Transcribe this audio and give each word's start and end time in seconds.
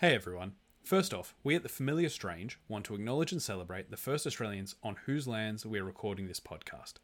Hey 0.00 0.14
everyone. 0.14 0.52
First 0.84 1.14
off, 1.14 1.34
we 1.42 1.56
at 1.56 1.62
the 1.62 1.70
Familiar 1.70 2.10
Strange 2.10 2.58
want 2.68 2.84
to 2.84 2.94
acknowledge 2.94 3.32
and 3.32 3.40
celebrate 3.40 3.90
the 3.90 3.96
first 3.96 4.26
Australians 4.26 4.74
on 4.82 4.96
whose 5.06 5.26
lands 5.26 5.64
we 5.64 5.78
are 5.78 5.84
recording 5.84 6.28
this 6.28 6.38
podcast. 6.38 6.96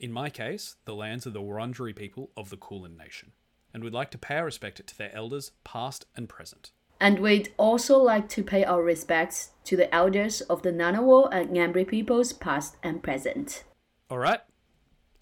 In 0.00 0.10
my 0.10 0.28
case, 0.28 0.74
the 0.84 0.96
lands 0.96 1.24
of 1.24 1.34
the 1.34 1.40
Wurundjeri 1.40 1.94
people 1.94 2.32
of 2.36 2.50
the 2.50 2.56
Kulin 2.56 2.96
Nation, 2.96 3.30
and 3.72 3.84
we'd 3.84 3.92
like 3.92 4.10
to 4.10 4.18
pay 4.18 4.38
our 4.38 4.46
respect 4.46 4.84
to 4.84 4.98
their 4.98 5.14
elders, 5.14 5.52
past 5.62 6.06
and 6.16 6.28
present. 6.28 6.72
And 6.98 7.20
we'd 7.20 7.54
also 7.58 7.96
like 7.98 8.28
to 8.30 8.42
pay 8.42 8.64
our 8.64 8.82
respects 8.82 9.50
to 9.62 9.76
the 9.76 9.94
elders 9.94 10.40
of 10.40 10.62
the 10.62 10.72
Ngunnawal 10.72 11.28
and 11.30 11.50
Ngambri 11.50 11.86
peoples, 11.86 12.32
past 12.32 12.76
and 12.82 13.04
present. 13.04 13.62
Alright, 14.10 14.40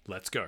let's 0.07 0.31
go. 0.31 0.47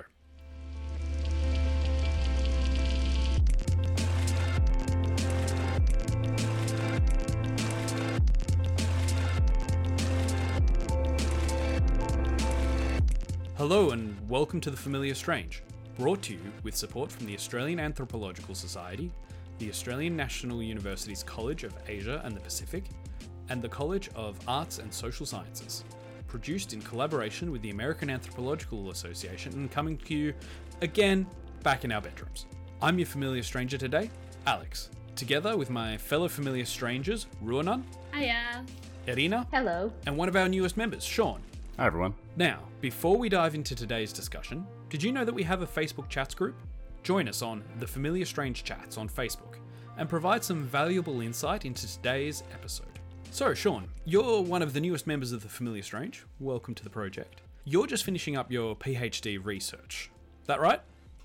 Hello 13.66 13.92
and 13.92 14.14
welcome 14.28 14.60
to 14.60 14.70
The 14.70 14.76
Familiar 14.76 15.14
Strange, 15.14 15.62
brought 15.96 16.20
to 16.24 16.34
you 16.34 16.52
with 16.64 16.76
support 16.76 17.10
from 17.10 17.24
the 17.24 17.34
Australian 17.34 17.80
Anthropological 17.80 18.54
Society, 18.54 19.10
the 19.58 19.70
Australian 19.70 20.14
National 20.14 20.62
University's 20.62 21.22
College 21.22 21.64
of 21.64 21.72
Asia 21.88 22.20
and 22.24 22.36
the 22.36 22.40
Pacific, 22.40 22.84
and 23.48 23.62
the 23.62 23.68
College 23.70 24.10
of 24.14 24.38
Arts 24.46 24.80
and 24.80 24.92
Social 24.92 25.24
Sciences. 25.24 25.82
Produced 26.26 26.74
in 26.74 26.82
collaboration 26.82 27.50
with 27.50 27.62
the 27.62 27.70
American 27.70 28.10
Anthropological 28.10 28.90
Association 28.90 29.54
and 29.54 29.70
coming 29.70 29.96
to 29.96 30.14
you 30.14 30.34
again 30.82 31.26
back 31.62 31.86
in 31.86 31.92
our 31.92 32.02
bedrooms. 32.02 32.44
I'm 32.82 32.98
your 32.98 33.06
familiar 33.06 33.42
stranger 33.42 33.78
today, 33.78 34.10
Alex, 34.46 34.90
together 35.16 35.56
with 35.56 35.70
my 35.70 35.96
fellow 35.96 36.28
familiar 36.28 36.66
strangers, 36.66 37.28
Ruonan, 37.42 37.82
Hiya. 38.12 38.66
Irina, 39.06 39.46
Hello. 39.50 39.90
and 40.04 40.18
one 40.18 40.28
of 40.28 40.36
our 40.36 40.50
newest 40.50 40.76
members, 40.76 41.02
Sean. 41.02 41.40
Hi, 41.76 41.86
everyone. 41.86 42.14
Now, 42.36 42.60
before 42.80 43.16
we 43.16 43.28
dive 43.28 43.56
into 43.56 43.74
today's 43.74 44.12
discussion, 44.12 44.64
did 44.90 45.02
you 45.02 45.10
know 45.10 45.24
that 45.24 45.34
we 45.34 45.42
have 45.42 45.62
a 45.62 45.66
Facebook 45.66 46.08
chats 46.08 46.32
group? 46.32 46.54
Join 47.02 47.28
us 47.28 47.42
on 47.42 47.64
the 47.80 47.86
Familiar 47.86 48.24
Strange 48.24 48.62
Chats 48.62 48.96
on 48.96 49.08
Facebook 49.08 49.56
and 49.98 50.08
provide 50.08 50.44
some 50.44 50.62
valuable 50.62 51.20
insight 51.20 51.64
into 51.64 51.92
today's 51.92 52.44
episode. 52.52 53.00
So, 53.32 53.54
Sean, 53.54 53.88
you're 54.04 54.40
one 54.40 54.62
of 54.62 54.72
the 54.72 54.80
newest 54.80 55.08
members 55.08 55.32
of 55.32 55.42
the 55.42 55.48
Familiar 55.48 55.82
Strange. 55.82 56.24
Welcome 56.38 56.76
to 56.76 56.84
the 56.84 56.90
project. 56.90 57.40
You're 57.64 57.88
just 57.88 58.04
finishing 58.04 58.36
up 58.36 58.52
your 58.52 58.76
PhD 58.76 59.44
research. 59.44 60.12
That 60.46 60.60
right? 60.60 60.80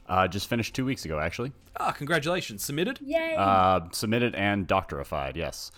Uh, 0.08 0.27
just 0.27 0.50
finished 0.50 0.73
two 0.73 0.83
weeks 0.83 1.05
ago, 1.05 1.20
actually. 1.20 1.52
Ah, 1.80 1.92
congratulations. 1.92 2.64
Submitted? 2.64 3.00
Yay. 3.02 3.36
Uh, 3.38 3.81
submitted 3.92 4.33
and 4.33 4.66
doctorified, 4.66 5.38
yes. 5.38 5.70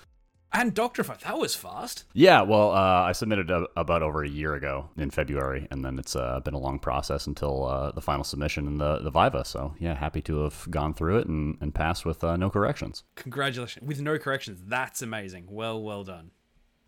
And 0.53 0.73
doctorified. 0.73 1.21
That 1.21 1.38
was 1.38 1.55
fast. 1.55 2.03
Yeah, 2.13 2.41
well, 2.41 2.71
uh, 2.71 3.03
I 3.03 3.13
submitted 3.13 3.49
a, 3.49 3.67
about 3.77 4.03
over 4.03 4.23
a 4.23 4.30
year 4.30 4.53
ago 4.53 4.89
in 4.97 5.09
February, 5.09 5.67
and 5.71 5.83
then 5.85 5.97
it's 5.97 6.16
uh, 6.16 6.41
been 6.41 6.53
a 6.53 6.59
long 6.59 6.77
process 6.77 7.25
until 7.25 7.66
uh, 7.66 7.91
the 7.91 8.02
final 8.02 8.25
submission 8.25 8.67
and 8.67 8.80
the, 8.80 8.99
the 8.99 9.11
Viva. 9.11 9.45
So, 9.45 9.75
yeah, 9.80 9.95
happy 9.95 10.21
to 10.23 10.43
have 10.43 10.67
gone 10.69 10.93
through 10.93 11.19
it 11.19 11.27
and, 11.27 11.58
and 11.61 11.73
passed 11.73 12.05
with 12.05 12.23
uh, 12.23 12.35
no 12.35 12.49
corrections. 12.49 13.03
Congratulations. 13.16 13.88
With 13.88 14.02
no 14.02 14.17
corrections. 14.17 14.59
That's 14.67 15.02
amazing. 15.02 15.47
Well, 15.49 15.81
well 15.81 16.03
done. 16.03 16.31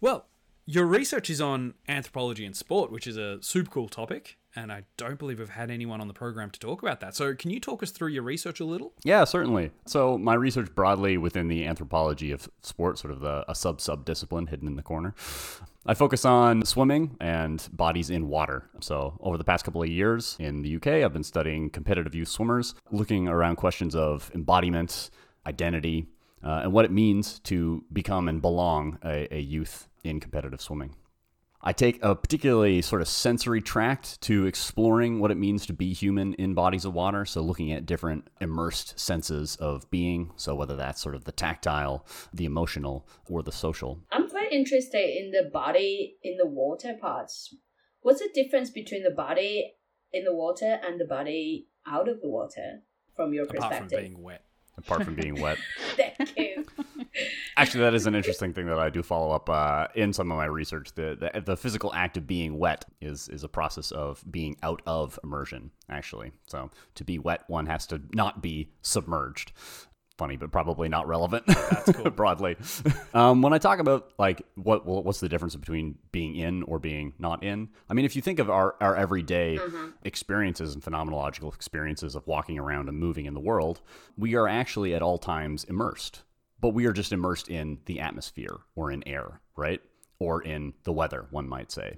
Well, 0.02 0.28
your 0.66 0.86
research 0.86 1.30
is 1.30 1.40
on 1.40 1.76
anthropology 1.88 2.46
and 2.46 2.56
sport, 2.56 2.92
which 2.92 3.08
is 3.08 3.18
a 3.18 3.42
super 3.42 3.70
cool 3.70 3.88
topic. 3.88 4.38
And 4.56 4.72
I 4.72 4.84
don't 4.98 5.18
believe 5.18 5.40
we've 5.40 5.50
had 5.50 5.72
anyone 5.72 6.00
on 6.00 6.08
the 6.08 6.14
program 6.14 6.52
to 6.52 6.60
talk 6.60 6.84
about 6.84 7.00
that. 7.00 7.16
So, 7.16 7.34
can 7.34 7.50
you 7.50 7.60
talk 7.60 7.82
us 7.82 7.90
through 7.90 8.10
your 8.10 8.24
research 8.24 8.60
a 8.60 8.66
little? 8.66 8.94
Yeah, 9.04 9.24
certainly. 9.24 9.72
So, 9.86 10.18
my 10.18 10.36
research 10.36 10.74
broadly 10.76 11.18
within 11.18 11.48
the 11.48 11.66
anthropology 11.66 12.32
of 12.32 12.48
sport, 12.62 13.00
sort 13.00 13.14
of 13.14 13.20
the, 13.20 13.44
a 13.50 13.56
sub 13.56 13.82
sub 13.82 14.06
discipline 14.06 14.48
hidden 14.48 14.68
in 14.68 14.76
the 14.76 14.84
corner. 14.84 15.16
I 15.86 15.96
focus 15.96 16.24
on 16.24 16.64
swimming 16.66 17.18
and 17.20 17.68
bodies 17.74 18.10
in 18.10 18.30
water. 18.30 18.70
So, 18.80 19.18
over 19.22 19.38
the 19.38 19.44
past 19.44 19.66
couple 19.66 19.82
of 19.82 19.90
years 19.90 20.38
in 20.40 20.62
the 20.62 20.76
UK, 20.76 20.88
I've 20.88 21.14
been 21.14 21.24
studying 21.24 21.70
competitive 21.72 22.14
youth 22.14 22.30
swimmers, 22.30 22.76
looking 22.92 23.28
around 23.28 23.56
questions 23.56 23.96
of 23.96 24.32
embodiment, 24.36 25.10
identity, 25.48 26.08
uh, 26.44 26.62
and 26.64 26.74
what 26.74 26.86
it 26.86 26.92
means 26.92 27.40
to 27.40 27.84
become 27.92 28.28
and 28.28 28.42
belong 28.42 29.00
a, 29.04 29.34
a 29.34 29.40
youth 29.40 29.88
in 30.04 30.20
competitive 30.20 30.62
swimming. 30.62 30.96
I 31.66 31.72
take 31.72 32.04
a 32.04 32.14
particularly 32.14 32.82
sort 32.82 33.02
of 33.02 33.08
sensory 33.08 33.62
tract 33.62 34.20
to 34.22 34.46
exploring 34.46 35.20
what 35.20 35.32
it 35.32 35.38
means 35.38 35.66
to 35.68 35.74
be 35.74 35.94
human 35.94 36.34
in 36.34 36.54
bodies 36.54 36.84
of 36.84 36.94
water. 36.94 37.26
So, 37.26 37.42
looking 37.42 37.72
at 37.72 37.86
different 37.86 38.28
immersed 38.42 39.00
senses 39.00 39.56
of 39.56 39.90
being. 39.90 40.32
So, 40.36 40.56
whether 40.56 40.76
that's 40.76 41.02
sort 41.02 41.16
of 41.16 41.24
the 41.24 41.32
tactile, 41.32 42.06
the 42.34 42.44
emotional, 42.44 43.08
or 43.28 43.44
the 43.44 43.54
social. 43.54 44.02
I'm 44.12 44.30
quite 44.30 44.52
interested 44.52 45.10
in 45.18 45.32
the 45.32 45.50
body 45.50 46.18
in 46.22 46.36
the 46.38 46.48
water 46.48 46.96
parts. 47.00 47.56
What's 48.02 48.20
the 48.20 48.30
difference 48.34 48.70
between 48.70 49.04
the 49.04 49.12
body 49.12 49.76
in 50.12 50.26
the 50.26 50.34
water 50.34 50.80
and 50.86 51.00
the 51.00 51.06
body 51.06 51.68
out 51.88 52.10
of 52.10 52.22
the 52.22 52.28
water 52.28 52.82
from 53.16 53.34
your 53.34 53.46
perspective? 53.46 53.88
Apart 53.88 53.90
from 53.90 54.02
being 54.02 54.22
wet. 54.22 54.42
Apart 54.78 55.04
from 55.04 55.16
being 55.16 55.40
wet. 55.40 55.58
Thank 55.96 56.38
you. 56.38 56.66
Actually, 57.58 57.82
that 57.82 57.94
is 57.94 58.08
an 58.08 58.16
interesting 58.16 58.54
thing 58.54 58.66
that 58.66 58.80
I 58.80 58.90
do 58.90 59.04
follow 59.04 59.32
up 59.32 59.50
uh, 59.50 59.88
in 59.96 60.14
some 60.14 60.32
of 60.32 60.38
my 60.38 60.46
research. 60.46 60.94
The, 60.96 61.32
the 61.34 61.42
the 61.42 61.58
physical 61.58 61.94
act 61.94 62.18
of 62.18 62.26
being 62.26 62.58
wet 62.58 62.86
is 63.02 63.30
is 63.30 63.44
a 63.44 63.48
process 63.48 63.92
of 63.92 64.24
being 64.30 64.58
out 64.64 64.82
of 64.86 65.20
immersion. 65.24 65.72
Actually, 65.90 66.32
so 66.48 66.72
to 66.96 67.04
be 67.04 67.20
wet, 67.20 67.44
one 67.48 67.68
has 67.68 67.86
to 67.88 68.02
not 68.14 68.42
be 68.42 68.70
submerged. 68.82 69.52
Funny, 70.18 70.38
but 70.38 70.52
probably 70.52 70.90
not 70.90 71.08
relevant. 71.08 71.44
That's 71.48 71.92
cool. 71.92 72.10
broadly. 72.12 72.56
Um, 73.16 73.42
when 73.42 73.52
I 73.52 73.58
talk 73.58 73.80
about 73.80 74.12
like 74.20 74.44
what 74.56 74.86
well, 74.86 75.04
what's 75.04 75.20
the 75.20 75.30
difference 75.30 75.56
between 75.56 75.98
being 76.12 76.36
in 76.36 76.64
or 76.64 76.80
being 76.80 77.14
not 77.18 77.44
in? 77.44 77.70
I 77.90 77.94
mean, 77.94 78.06
if 78.06 78.16
you 78.16 78.22
think 78.22 78.40
of 78.40 78.50
our 78.50 78.76
our 78.80 78.96
everyday 78.96 79.60
experiences 80.04 80.74
and 80.74 80.84
phenomenological 80.84 81.54
experiences 81.54 82.16
of 82.16 82.26
walking 82.28 82.60
around 82.60 82.90
and 82.90 82.98
moving 82.98 83.26
in 83.26 83.34
the 83.34 83.40
world, 83.40 83.82
we 84.18 84.36
are 84.36 84.48
actually 84.48 84.94
at 84.96 85.02
all 85.02 85.18
times 85.18 85.64
immersed 85.64 86.22
but 86.64 86.70
we 86.70 86.86
are 86.86 86.94
just 86.94 87.12
immersed 87.12 87.50
in 87.50 87.78
the 87.88 88.00
atmosphere 88.00 88.56
or 88.74 88.90
in 88.90 89.06
air, 89.06 89.42
right? 89.58 89.82
Or 90.20 90.42
in 90.42 90.74
the 90.86 90.94
weather, 90.94 91.28
one 91.30 91.46
might 91.46 91.74
say. 91.74 91.98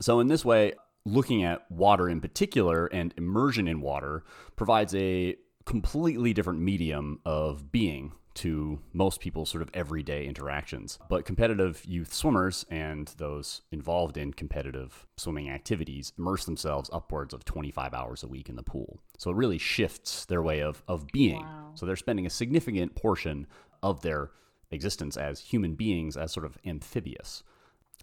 So, 0.00 0.18
in 0.18 0.26
this 0.26 0.44
way, 0.44 0.72
looking 1.04 1.44
at 1.44 1.70
water 1.70 2.08
in 2.08 2.20
particular 2.20 2.86
and 2.86 3.14
immersion 3.16 3.68
in 3.68 3.80
water 3.80 4.24
provides 4.56 4.96
a 4.96 5.36
completely 5.64 6.32
different 6.32 6.58
medium 6.58 7.20
of 7.24 7.70
being 7.70 8.10
to 8.34 8.80
most 8.92 9.20
people's 9.20 9.50
sort 9.50 9.62
of 9.62 9.70
everyday 9.74 10.26
interactions. 10.26 10.98
But 11.08 11.24
competitive 11.24 11.84
youth 11.84 12.12
swimmers 12.12 12.64
and 12.70 13.12
those 13.16 13.62
involved 13.70 14.16
in 14.16 14.32
competitive 14.32 15.06
swimming 15.18 15.50
activities 15.50 16.12
immerse 16.18 16.44
themselves 16.44 16.90
upwards 16.92 17.34
of 17.34 17.44
25 17.44 17.94
hours 17.94 18.22
a 18.22 18.28
week 18.28 18.48
in 18.48 18.56
the 18.56 18.62
pool. 18.62 19.00
So 19.18 19.30
it 19.30 19.36
really 19.36 19.58
shifts 19.58 20.24
their 20.24 20.42
way 20.42 20.62
of, 20.62 20.82
of 20.88 21.06
being. 21.08 21.42
Wow. 21.42 21.72
So 21.74 21.86
they're 21.86 21.96
spending 21.96 22.26
a 22.26 22.30
significant 22.30 22.94
portion 22.94 23.46
of 23.82 24.02
their 24.02 24.30
existence 24.70 25.16
as 25.16 25.40
human 25.40 25.74
beings 25.74 26.16
as 26.16 26.32
sort 26.32 26.46
of 26.46 26.56
amphibious 26.64 27.42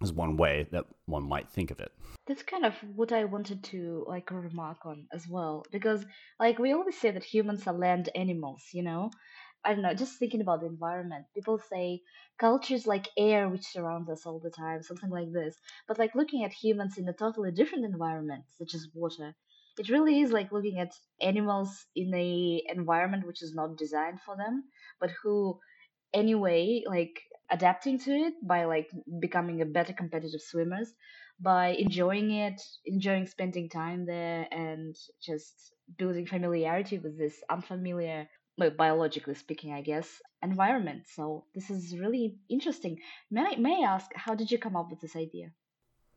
is 0.02 0.12
one 0.12 0.36
way 0.36 0.68
that 0.70 0.84
one 1.06 1.28
might 1.28 1.48
think 1.50 1.70
of 1.70 1.80
it. 1.80 1.92
That's 2.26 2.42
kind 2.42 2.64
of 2.64 2.74
what 2.94 3.10
I 3.10 3.24
wanted 3.24 3.64
to 3.64 4.04
like 4.06 4.30
remark 4.30 4.84
on 4.84 5.06
as 5.12 5.26
well, 5.28 5.64
because 5.72 6.04
like 6.38 6.58
we 6.58 6.72
always 6.72 6.98
say 6.98 7.10
that 7.10 7.24
humans 7.24 7.66
are 7.66 7.74
land 7.74 8.08
animals, 8.14 8.62
you 8.72 8.82
know. 8.82 9.10
I 9.64 9.72
don't 9.72 9.82
know, 9.82 9.92
just 9.92 10.18
thinking 10.18 10.40
about 10.40 10.60
the 10.60 10.66
environment. 10.66 11.26
People 11.34 11.58
say 11.58 12.02
cultures 12.38 12.86
like 12.86 13.08
air 13.18 13.48
which 13.48 13.66
surrounds 13.66 14.08
us 14.08 14.24
all 14.24 14.38
the 14.38 14.50
time, 14.50 14.82
something 14.82 15.10
like 15.10 15.32
this. 15.32 15.56
But 15.88 15.98
like 15.98 16.14
looking 16.14 16.44
at 16.44 16.52
humans 16.52 16.96
in 16.96 17.08
a 17.08 17.12
totally 17.12 17.50
different 17.50 17.84
environment, 17.84 18.44
such 18.56 18.74
as 18.74 18.86
water, 18.94 19.34
it 19.76 19.88
really 19.88 20.20
is 20.20 20.30
like 20.30 20.52
looking 20.52 20.78
at 20.78 20.92
animals 21.20 21.86
in 21.96 22.14
a 22.14 22.62
environment 22.68 23.26
which 23.26 23.42
is 23.42 23.54
not 23.54 23.76
designed 23.76 24.20
for 24.20 24.36
them, 24.36 24.64
but 25.00 25.10
who 25.22 25.58
anyway 26.12 26.82
like 26.86 27.20
adapting 27.50 27.98
to 27.98 28.10
it 28.10 28.34
by 28.42 28.64
like 28.64 28.90
becoming 29.20 29.62
a 29.62 29.66
better 29.66 29.92
competitive 29.92 30.40
swimmers 30.40 30.92
by 31.40 31.68
enjoying 31.68 32.30
it 32.30 32.60
enjoying 32.84 33.26
spending 33.26 33.68
time 33.68 34.04
there 34.06 34.46
and 34.50 34.96
just 35.22 35.72
building 35.96 36.26
familiarity 36.26 36.98
with 36.98 37.16
this 37.18 37.34
unfamiliar 37.50 38.28
well, 38.58 38.70
biologically 38.70 39.34
speaking 39.34 39.72
i 39.72 39.80
guess 39.80 40.20
environment. 40.42 41.02
So 41.14 41.44
this 41.54 41.70
is 41.70 41.96
really 41.98 42.36
interesting. 42.48 42.98
May 43.30 43.42
I, 43.42 43.56
may 43.56 43.82
I 43.82 43.94
ask 43.94 44.10
how 44.14 44.34
did 44.34 44.50
you 44.50 44.58
come 44.58 44.76
up 44.76 44.90
with 44.90 45.00
this 45.00 45.16
idea 45.16 45.50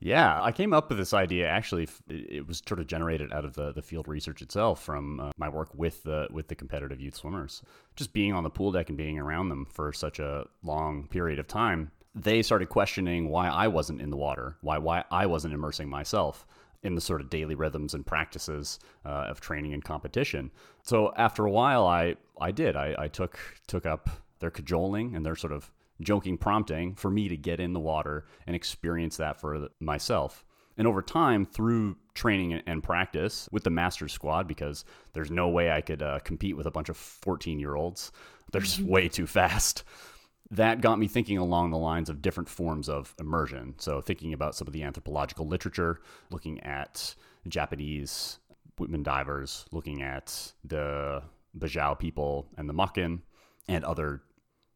Yeah, 0.03 0.42
I 0.42 0.51
came 0.51 0.74
up 0.74 0.89
with 0.89 0.98
this 0.98 1.13
idea. 1.13 1.48
Actually, 1.48 1.88
it 2.09 2.48
was 2.48 2.63
sort 2.68 2.80
of 2.80 2.88
generated 2.88 3.31
out 3.31 3.45
of 3.45 3.53
the, 3.53 3.71
the 3.71 3.83
field 3.83 4.07
research 4.07 4.42
itself 4.42 4.81
from 4.83 5.19
uh, 5.19 5.31
my 5.38 5.48
work 5.48 5.69
with 5.75 6.01
the 6.03 6.27
with 6.31 6.48
the 6.48 6.56
competitive 6.56 7.00
youth 7.00 7.15
swimmers. 7.15 7.62
Just 7.95 8.12
being 8.12 8.33
on 8.33 8.44
the 8.44 8.50
pool 8.50 8.71
deck 8.71 8.89
and 8.89 8.98
being 8.98 9.19
around 9.19 9.50
them 9.50 9.68
for 9.69 9.94
such 9.94 10.18
a 10.18 10.48
long 10.63 11.07
period 11.07 11.38
of 11.38 11.48
time, 11.48 11.92
they 12.15 12.42
started 12.42 12.68
questioning 12.69 13.30
why 13.30 13.48
I 13.48 13.68
wasn't 13.68 14.01
in 14.01 14.09
the 14.09 14.18
water, 14.18 14.57
why 14.62 14.80
why 14.80 15.03
I 15.12 15.27
wasn't 15.27 15.53
immersing 15.53 15.88
myself 15.88 16.48
in 16.81 16.95
the 16.95 17.01
sort 17.01 17.21
of 17.21 17.30
daily 17.30 17.53
rhythms 17.53 17.94
and 17.94 18.03
practices 18.03 18.80
uh, 19.06 19.27
of 19.30 19.39
training 19.39 19.71
and 19.71 19.83
competition. 19.83 20.50
So 20.81 21.13
after 21.15 21.45
a 21.45 21.51
while, 21.51 21.86
I 21.86 22.15
I 22.39 22.50
did. 22.50 22.75
I, 22.75 22.95
I 22.98 23.07
took 23.07 23.39
took 23.68 23.86
up 23.86 24.09
their 24.39 24.50
cajoling 24.50 25.15
and 25.15 25.24
their 25.24 25.36
sort 25.36 25.53
of 25.53 25.71
joking 26.01 26.38
prompting 26.38 26.95
for 26.95 27.09
me 27.09 27.27
to 27.30 27.38
get 27.38 27.59
in 27.59 27.74
the 27.74 27.80
water 27.80 28.25
and 28.45 28.56
experience 28.56 29.18
that 29.18 29.39
for 29.39 29.69
myself. 29.80 30.45
And 30.77 30.88
over 30.88 31.01
time, 31.01 31.45
through 31.45 31.98
training 32.13 32.53
and 32.65 32.81
practice 32.81 33.48
with 33.51 33.63
the 33.63 33.69
master 33.69 34.07
squad, 34.07 34.48
because 34.48 34.86
there's 35.13 35.30
no 35.31 35.50
way 35.50 35.71
I 35.71 35.81
could 35.81 36.01
uh, 36.01 36.19
compete 36.19 36.57
with 36.57 36.65
a 36.65 36.71
bunch 36.71 36.89
of 36.89 36.98
14 36.98 37.59
year 37.59 37.75
olds, 37.75 38.12
they're 38.51 38.62
just 38.62 38.80
way 38.80 39.07
too 39.07 39.27
fast. 39.27 39.83
That 40.50 40.81
got 40.81 41.00
me 41.00 41.07
thinking 41.07 41.38
along 41.38 41.71
the 41.71 41.77
lines 41.77 42.09
of 42.09 42.21
different 42.21 42.50
forms 42.50 42.89
of 42.89 43.15
immersion. 43.19 43.75
So, 43.77 44.01
thinking 44.01 44.33
about 44.33 44.56
some 44.56 44.68
of 44.68 44.74
the 44.74 44.83
anthropological 44.83 45.48
literature, 45.48 46.01
looking 46.30 46.59
at 46.62 47.15
Japanese 47.48 48.39
women 48.77 49.03
divers, 49.03 49.65
looking 49.71 50.01
at 50.01 50.51
the 50.65 51.21
Bajau 51.57 51.98
people 51.98 52.48
and 52.57 52.68
the 52.68 52.74
Moken 52.74 53.19
and 53.68 53.83
other, 53.86 54.21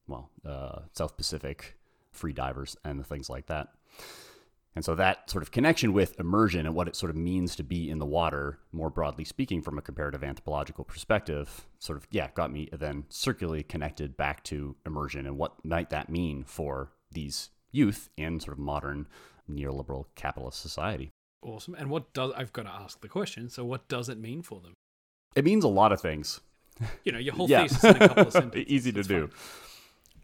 well, 0.07 0.30
uh, 0.46 0.81
South 0.94 1.18
Pacific 1.18 1.78
free 2.12 2.34
divers 2.34 2.78
and 2.84 3.00
the 3.00 3.04
things 3.04 3.30
like 3.30 3.48
that. 3.48 3.69
And 4.75 4.84
so 4.84 4.94
that 4.96 5.30
sort 5.30 5.42
of 5.42 5.52
connection 5.52 5.94
with 5.94 6.19
immersion 6.19 6.66
and 6.66 6.75
what 6.75 6.90
it 6.90 6.98
sort 6.98 7.10
of 7.10 7.16
means 7.16 7.56
to 7.56 7.63
be 7.63 7.90
in 7.90 7.98
the 7.98 8.06
water, 8.06 8.60
more 8.74 8.90
broadly 8.90 9.24
speaking, 9.24 9.62
from 9.62 9.78
a 9.78 9.81
comparative 9.81 10.22
anthropological 10.24 10.84
perspective, 10.84 11.66
sort 11.80 11.98
of, 11.98 12.07
yeah, 12.12 12.28
got 12.36 12.52
me 12.52 12.68
then 12.74 13.06
circularly 13.10 13.63
connected 13.63 14.18
back 14.18 14.44
to 14.44 14.75
immersion 14.86 15.25
and 15.25 15.38
what 15.38 15.63
might 15.63 15.90
that 15.92 16.10
mean 16.10 16.44
for 16.44 16.92
these 17.12 17.51
youth 17.72 18.10
in 18.18 18.40
sort 18.42 18.58
of 18.58 18.60
modern 18.60 19.08
neoliberal 19.50 20.06
capitalist 20.16 20.62
society. 20.62 21.10
Awesome. 21.42 21.75
And 21.75 21.90
what 21.90 22.12
does, 22.13 22.34
I've 22.36 22.51
got 22.51 22.63
to 22.63 22.72
ask 22.72 23.00
the 23.00 23.08
question, 23.08 23.50
so 23.50 23.63
what 23.63 23.88
does 23.88 24.10
it 24.10 24.18
mean 24.18 24.42
for 24.42 24.60
them? 24.60 24.74
It 25.36 25.46
means 25.46 25.63
a 25.63 25.69
lot 25.69 25.94
of 25.94 26.01
things. 26.01 26.42
You 27.06 27.13
know, 27.13 27.19
your 27.19 27.34
whole 27.34 27.50
yeah. 27.50 27.62
thesis 27.63 27.84
in 27.84 27.96
a 27.96 28.08
couple 28.08 28.28
of 28.28 28.34
sentences. 28.34 28.66
Easy 28.68 28.92
to 28.92 28.98
That's 28.98 29.08
do. 29.08 29.30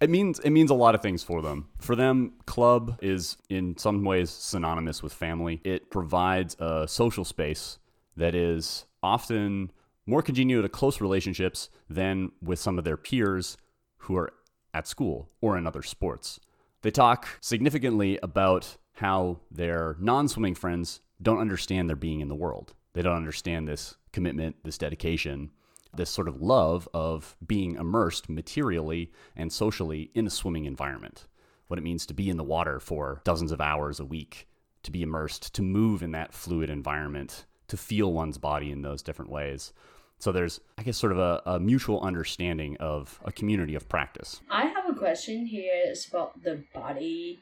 It 0.02 0.10
means 0.10 0.40
it 0.40 0.50
means 0.50 0.72
a 0.72 0.76
lot 0.76 0.96
of 0.96 1.02
things 1.02 1.22
for 1.24 1.44
them. 1.44 1.70
For 1.78 1.96
them, 1.96 2.34
club 2.48 2.98
is 3.04 3.38
in 3.50 3.78
some 3.78 4.04
ways 4.04 4.32
synonymous 4.32 5.04
with 5.04 5.14
family. 5.14 5.62
It 5.64 5.92
provides 5.92 6.58
a 6.60 6.88
social 6.88 7.24
space 7.24 7.78
that 8.18 8.34
is 8.34 8.86
often 9.04 9.72
more 10.08 10.24
congenial 10.24 10.64
to 10.64 10.70
close 10.70 11.00
relationships 11.00 11.70
than 11.88 12.32
with 12.42 12.58
some 12.58 12.80
of 12.80 12.84
their 12.84 12.98
peers 12.98 13.58
who 13.98 14.16
are 14.18 14.34
at 14.74 14.88
school 14.88 15.30
or 15.40 15.56
in 15.56 15.68
other 15.68 15.84
sports. 15.84 16.40
They 16.82 16.92
talk 16.92 17.28
significantly 17.40 18.18
about 18.24 18.78
how 18.94 19.42
their 19.52 19.96
non 20.00 20.28
swimming 20.28 20.56
friends 20.56 21.02
don't 21.22 21.40
understand 21.40 21.88
their 21.88 21.96
being 21.96 22.22
in 22.22 22.28
the 22.28 22.36
world. 22.36 22.74
They 22.94 23.04
don't 23.04 23.16
understand 23.16 23.68
this 23.68 23.96
commitment, 24.12 24.56
this 24.64 24.80
dedication, 24.80 25.52
this 25.94 26.10
sort 26.10 26.28
of 26.28 26.42
love 26.42 26.88
of 26.94 27.36
being 27.46 27.76
immersed 27.76 28.30
materially 28.30 29.12
and 29.36 29.52
socially 29.52 30.12
in 30.14 30.28
a 30.28 30.30
swimming 30.30 30.66
environment. 30.66 31.28
What 31.68 31.80
it 31.80 31.84
means 31.84 32.06
to 32.08 32.14
be 32.14 32.30
in 32.30 32.38
the 32.38 32.44
water 32.44 32.80
for 32.80 33.22
dozens 33.24 33.52
of 33.52 33.62
hours 33.62 34.00
a 34.00 34.06
week, 34.06 34.48
to 34.84 34.92
be 34.92 35.02
immersed, 35.02 35.54
to 35.56 35.62
move 35.62 36.04
in 36.04 36.12
that 36.12 36.34
fluid 36.34 36.70
environment, 36.70 37.46
to 37.68 37.78
feel 37.78 38.12
one's 38.12 38.38
body 38.38 38.72
in 38.72 38.82
those 38.82 39.02
different 39.02 39.32
ways. 39.32 39.74
So 40.20 40.32
there's, 40.32 40.60
I 40.78 40.84
guess, 40.84 40.98
sort 40.98 41.14
of 41.14 41.18
a, 41.18 41.42
a 41.46 41.60
mutual 41.60 42.02
understanding 42.02 42.78
of 42.78 43.20
a 43.26 43.32
community 43.32 43.74
of 43.76 43.90
practice. 43.90 44.42
I 44.52 44.66
have 44.66 44.88
a 44.90 44.94
question 44.94 45.46
here. 45.46 45.72
It's 45.86 46.08
about 46.08 46.44
the 46.44 46.64
body 46.74 47.40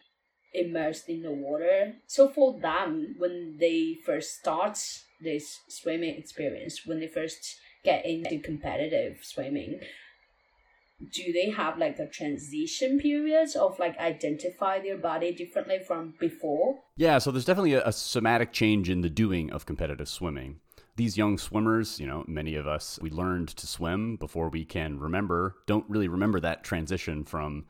immersed 0.53 1.09
in 1.09 1.21
the 1.21 1.31
water. 1.31 1.95
So 2.07 2.29
for 2.29 2.59
them, 2.59 3.15
when 3.17 3.57
they 3.59 3.97
first 4.05 4.39
start 4.39 4.79
this 5.21 5.59
swimming 5.67 6.15
experience, 6.15 6.85
when 6.85 6.99
they 6.99 7.07
first 7.07 7.57
get 7.83 8.05
into 8.05 8.39
competitive 8.39 9.19
swimming 9.21 9.79
do 11.13 11.31
they 11.31 11.49
have 11.49 11.77
like 11.77 11.97
a 11.99 12.07
transition 12.07 12.99
periods 12.99 13.55
of 13.55 13.79
like 13.79 13.97
identify 13.97 14.79
their 14.79 14.97
body 14.97 15.31
differently 15.31 15.79
from 15.79 16.13
before? 16.19 16.79
Yeah 16.97 17.17
so 17.17 17.31
there's 17.31 17.45
definitely 17.45 17.73
a, 17.73 17.85
a, 17.85 17.91
somatic 17.91 18.51
change 18.51 18.89
in 18.89 19.01
the 19.01 19.09
doing 19.09 19.51
of 19.51 19.65
competitive 19.65 20.09
swimming. 20.09 20.59
These 20.97 21.17
young 21.17 21.37
swimmers 21.37 21.99
you 21.99 22.07
know 22.07 22.25
many 22.27 22.55
of 22.55 22.67
us 22.67 22.99
we 23.01 23.09
learned 23.09 23.49
to 23.49 23.67
swim 23.67 24.17
before 24.17 24.49
we 24.49 24.65
can 24.65 24.99
remember 24.99 25.55
don't 25.65 25.89
really 25.89 26.09
remember 26.09 26.39
that 26.41 26.63
transition 26.63 27.23
from 27.23 27.65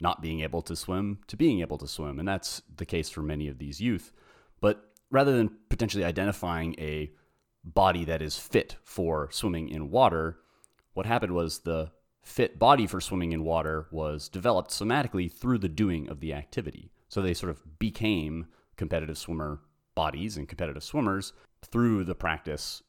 not 0.00 0.22
being 0.22 0.40
able 0.40 0.62
to 0.62 0.74
swim 0.74 1.18
to 1.26 1.36
being 1.36 1.60
able 1.60 1.78
to 1.78 1.86
swim 1.86 2.18
and 2.18 2.26
that's 2.26 2.62
the 2.76 2.86
case 2.86 3.10
for 3.10 3.22
many 3.22 3.48
of 3.48 3.58
these 3.58 3.80
youth. 3.80 4.12
But 4.60 4.92
rather 5.10 5.36
than 5.36 5.50
potentially 5.68 6.04
identifying 6.04 6.74
a 6.78 7.10
body 7.64 8.04
that 8.04 8.22
is 8.22 8.38
fit 8.38 8.76
for 8.82 9.28
swimming 9.30 9.68
in 9.68 9.90
water. 9.90 10.38
What 10.94 11.06
happened 11.06 11.32
was 11.32 11.60
the 11.60 11.92
fit 12.22 12.58
body 12.58 12.86
for 12.86 13.00
swimming 13.00 13.32
in 13.32 13.44
water 13.44 13.86
was 13.90 14.28
developed 14.28 14.70
somatically 14.70 15.30
through 15.30 15.58
the 15.58 15.68
doing 15.68 16.08
of 16.08 16.20
the 16.20 16.32
activity. 16.32 16.90
So 17.08 17.20
they 17.20 17.34
sort 17.34 17.50
of 17.50 17.78
became 17.78 18.46
competitive 18.76 19.18
swimmer 19.18 19.60
bodies 19.94 20.36
and 20.36 20.48
competitive 20.48 20.82
swimmers 20.82 21.32
through 21.62 22.04
the 22.04 22.14
practice 22.14 22.82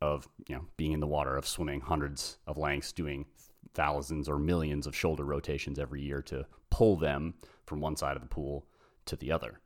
of 0.00 0.28
you 0.48 0.54
know 0.54 0.64
being 0.76 0.92
in 0.92 1.00
the 1.00 1.06
water 1.06 1.36
of 1.36 1.46
swimming 1.46 1.80
hundreds 1.80 2.38
of 2.46 2.56
lengths 2.56 2.92
doing 2.92 3.26
thousands 3.74 4.28
or 4.28 4.38
millions 4.38 4.86
of 4.86 4.94
shoulder 4.94 5.24
rotations 5.24 5.78
every 5.78 6.02
year 6.02 6.22
to 6.22 6.46
pull 6.70 6.96
them 6.96 7.34
from 7.66 7.80
one 7.80 7.96
side 7.96 8.16
of 8.16 8.22
the 8.22 8.28
pool 8.28 8.66
to 9.06 9.16
the 9.16 9.32
other 9.32 9.60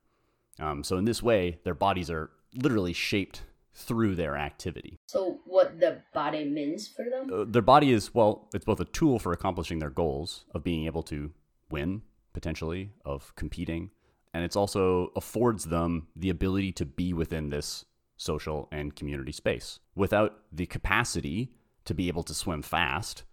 um, 0.59 0.83
so 0.83 0.97
in 0.97 1.05
this 1.05 1.23
way 1.23 1.59
their 1.65 1.75
bodies 1.75 2.11
are 2.11 2.31
literally 2.55 2.93
shaped 2.93 3.43
through 3.75 4.15
their 4.15 4.37
activity. 4.37 4.99
So, 5.07 5.41
what 5.45 5.81
the 5.81 6.03
body 6.13 6.45
means 6.45 6.89
for 6.89 7.05
them? 7.09 7.31
Uh, 7.33 7.45
their 7.47 7.63
body 7.63 7.93
is, 7.93 8.15
well, 8.15 8.49
it's 8.55 8.65
both 8.65 8.81
a 8.81 8.85
tool 8.85 9.19
for 9.19 9.33
accomplishing 9.33 9.79
their 9.79 9.91
goals 9.91 10.45
of 10.55 10.63
being 10.63 10.87
able 10.87 11.03
to 11.05 11.33
win, 11.71 12.03
potentially, 12.33 12.91
of 13.05 13.35
competing, 13.35 13.91
and 14.35 14.45
it's 14.45 14.57
also 14.57 15.13
affords 15.17 15.67
them 15.67 16.09
the 16.15 16.31
ability 16.31 16.73
to 16.73 16.85
be 16.87 17.13
within 17.13 17.51
this 17.51 17.85
social 18.17 18.69
and 18.71 18.95
community 18.95 19.33
space. 19.33 19.81
Without 19.95 20.39
the 20.53 20.67
capacity 20.67 21.53
to 21.85 21.95
be 21.95 22.09
able 22.09 22.23
to 22.23 22.35
swim 22.35 22.63
fast, 22.63 23.25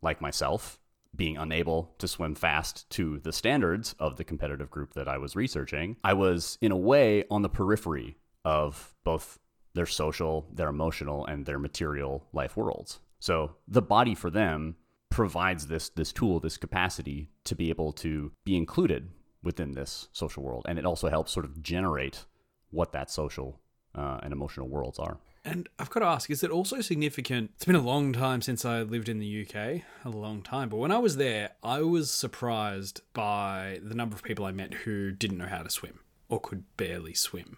like 0.00 0.20
myself, 0.20 0.78
being 1.14 1.36
unable 1.36 1.94
to 1.98 2.08
swim 2.08 2.34
fast 2.34 2.88
to 2.90 3.18
the 3.18 3.32
standards 3.32 3.94
of 3.98 4.16
the 4.16 4.24
competitive 4.24 4.70
group 4.70 4.94
that 4.94 5.08
I 5.08 5.18
was 5.18 5.36
researching, 5.36 5.96
I 6.02 6.14
was 6.14 6.56
in 6.60 6.72
a 6.72 6.76
way 6.76 7.24
on 7.30 7.42
the 7.42 7.50
periphery 7.50 8.16
of 8.44 8.94
both 9.04 9.38
their 9.74 9.86
social, 9.86 10.46
their 10.52 10.68
emotional, 10.68 11.24
and 11.26 11.46
their 11.46 11.58
material 11.58 12.26
life 12.32 12.56
worlds. 12.56 13.00
So 13.18 13.56
the 13.68 13.82
body 13.82 14.14
for 14.14 14.30
them 14.30 14.76
provides 15.10 15.66
this 15.66 15.88
this 15.90 16.12
tool, 16.12 16.40
this 16.40 16.56
capacity 16.56 17.28
to 17.44 17.54
be 17.54 17.70
able 17.70 17.92
to 17.92 18.32
be 18.44 18.56
included 18.56 19.10
within 19.42 19.72
this 19.72 20.08
social 20.12 20.42
world, 20.42 20.64
and 20.68 20.78
it 20.78 20.86
also 20.86 21.08
helps 21.08 21.32
sort 21.32 21.44
of 21.44 21.62
generate 21.62 22.24
what 22.70 22.92
that 22.92 23.10
social 23.10 23.60
uh, 23.94 24.18
and 24.22 24.32
emotional 24.32 24.68
worlds 24.68 24.98
are. 24.98 25.18
And 25.44 25.68
I've 25.78 25.90
got 25.90 26.00
to 26.00 26.06
ask, 26.06 26.30
is 26.30 26.44
it 26.44 26.50
also 26.50 26.80
significant? 26.80 27.50
It's 27.56 27.64
been 27.64 27.74
a 27.74 27.80
long 27.80 28.12
time 28.12 28.42
since 28.42 28.64
I 28.64 28.82
lived 28.82 29.08
in 29.08 29.18
the 29.18 29.42
UK, 29.42 29.82
a 30.04 30.08
long 30.08 30.40
time. 30.40 30.68
But 30.68 30.76
when 30.76 30.92
I 30.92 30.98
was 30.98 31.16
there, 31.16 31.50
I 31.64 31.82
was 31.82 32.12
surprised 32.12 33.00
by 33.12 33.80
the 33.82 33.94
number 33.94 34.14
of 34.14 34.22
people 34.22 34.44
I 34.44 34.52
met 34.52 34.72
who 34.72 35.10
didn't 35.10 35.38
know 35.38 35.46
how 35.46 35.62
to 35.62 35.70
swim 35.70 35.98
or 36.28 36.40
could 36.40 36.64
barely 36.76 37.12
swim. 37.12 37.56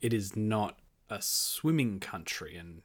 It 0.00 0.14
is 0.14 0.36
not 0.36 0.78
a 1.10 1.22
swimming 1.22 2.00
country 2.00 2.56
and 2.56 2.82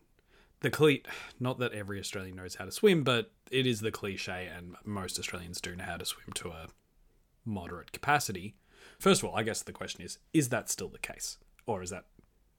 the 0.62 0.70
cliche 0.70 1.03
not 1.39 1.60
that 1.60 1.74
every 1.74 2.00
Australian 2.00 2.38
knows 2.38 2.56
how 2.56 2.65
to 2.65 2.72
swim, 2.72 3.03
but 3.03 3.32
it 3.51 3.65
is 3.68 3.82
the 3.82 3.92
cliche 3.92 4.50
and 4.56 4.75
most 4.86 5.20
Australians 5.20 5.62
do 5.62 5.75
know 5.75 5.84
how 5.84 5.98
to 5.98 6.06
swim 6.06 6.32
to 6.36 6.50
a 6.50 6.68
moderate 7.46 7.92
capacity. 7.92 8.56
First 8.98 9.22
of 9.22 9.30
all, 9.30 9.36
I 9.36 9.44
guess 9.44 9.62
the 9.62 9.74
question 9.74 10.03
is 10.03 10.18
is 10.34 10.50
that 10.50 10.70
still 10.70 10.89
the 10.89 11.00
case? 11.00 11.38
Or 11.65 11.84
is 11.84 11.89
that 11.89 12.06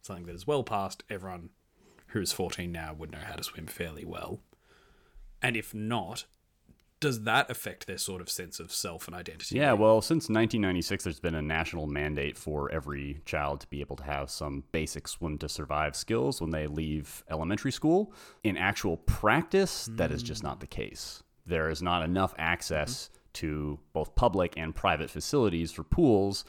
something 0.03 0.27
that 0.27 0.35
is 0.35 0.47
well 0.47 0.63
past 0.63 1.03
everyone 1.09 1.51
who's 2.09 2.33
14 2.33 2.71
now 2.71 2.95
would 2.95 3.11
know 3.11 3.19
how 3.25 3.35
to 3.35 3.43
swim 3.43 3.67
fairly 3.67 4.05
well? 4.05 4.41
And 5.43 5.57
if 5.57 5.75
not, 5.75 6.25
does 7.01 7.23
that 7.25 7.51
affect 7.51 7.87
their 7.87 7.99
sort 7.99 8.21
of 8.21 8.31
sense 8.31 8.59
of 8.61 8.73
self 8.73 9.07
and 9.07 9.15
identity? 9.15 9.57
Yeah, 9.57 9.75
well, 9.75 10.01
since 10.01 10.25
1996, 10.25 11.05
there's 11.05 11.21
been 11.21 11.35
a 11.35 11.43
national 11.43 11.87
mandate 11.87 12.37
for 12.39 12.71
every 12.71 13.21
child 13.25 13.61
to 13.61 13.67
be 13.67 13.81
able 13.81 13.97
to 13.97 14.05
have 14.05 14.31
some 14.31 14.65
basic 14.73 15.07
swim 15.07 15.39
to 15.39 15.49
survive 15.49 15.97
skills 15.97 16.41
when 16.41 16.51
they 16.51 16.67
leave 16.67 17.23
elementary 17.31 17.73
school. 17.73 18.13
In 18.43 18.57
actual 18.57 18.97
practice, 18.97 19.89
mm. 19.89 19.97
that 19.99 20.13
is 20.13 20.23
just 20.23 20.43
not 20.43 20.61
the 20.61 20.67
case. 20.67 21.23
There 21.47 21.69
is 21.69 21.83
not 21.83 22.03
enough 22.03 22.35
access 22.39 23.05
mm-hmm. 23.05 23.19
to 23.35 23.79
both 23.93 24.15
public 24.15 24.55
and 24.57 24.75
private 24.75 25.11
facilities 25.11 25.73
for 25.73 25.85
pools, 25.85 26.45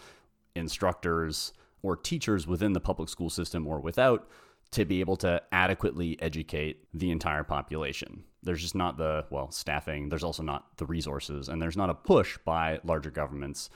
instructors, 0.55 1.51
or 1.81 1.95
teachers 1.95 2.47
within 2.47 2.73
the 2.73 2.79
public 2.79 3.09
school 3.09 3.29
system 3.29 3.67
or 3.67 3.79
without 3.79 4.27
to 4.71 4.85
be 4.85 4.99
able 4.99 5.15
to 5.17 5.41
adequately 5.51 6.19
educate 6.21 6.85
the 6.93 7.11
entire 7.11 7.43
population 7.43 8.23
there's 8.45 8.61
just 8.61 8.75
not 8.75 8.97
the 8.97 9.25
well 9.29 9.51
staffing 9.51 10.09
there's 10.09 10.23
also 10.23 10.43
not 10.43 10.77
the 10.77 10.85
resources 10.85 11.49
and 11.49 11.61
there's 11.61 11.77
not 11.77 11.89
a 11.89 11.93
push 11.93 12.37
by 12.45 12.79
larger 12.83 13.11
governments 13.11 13.69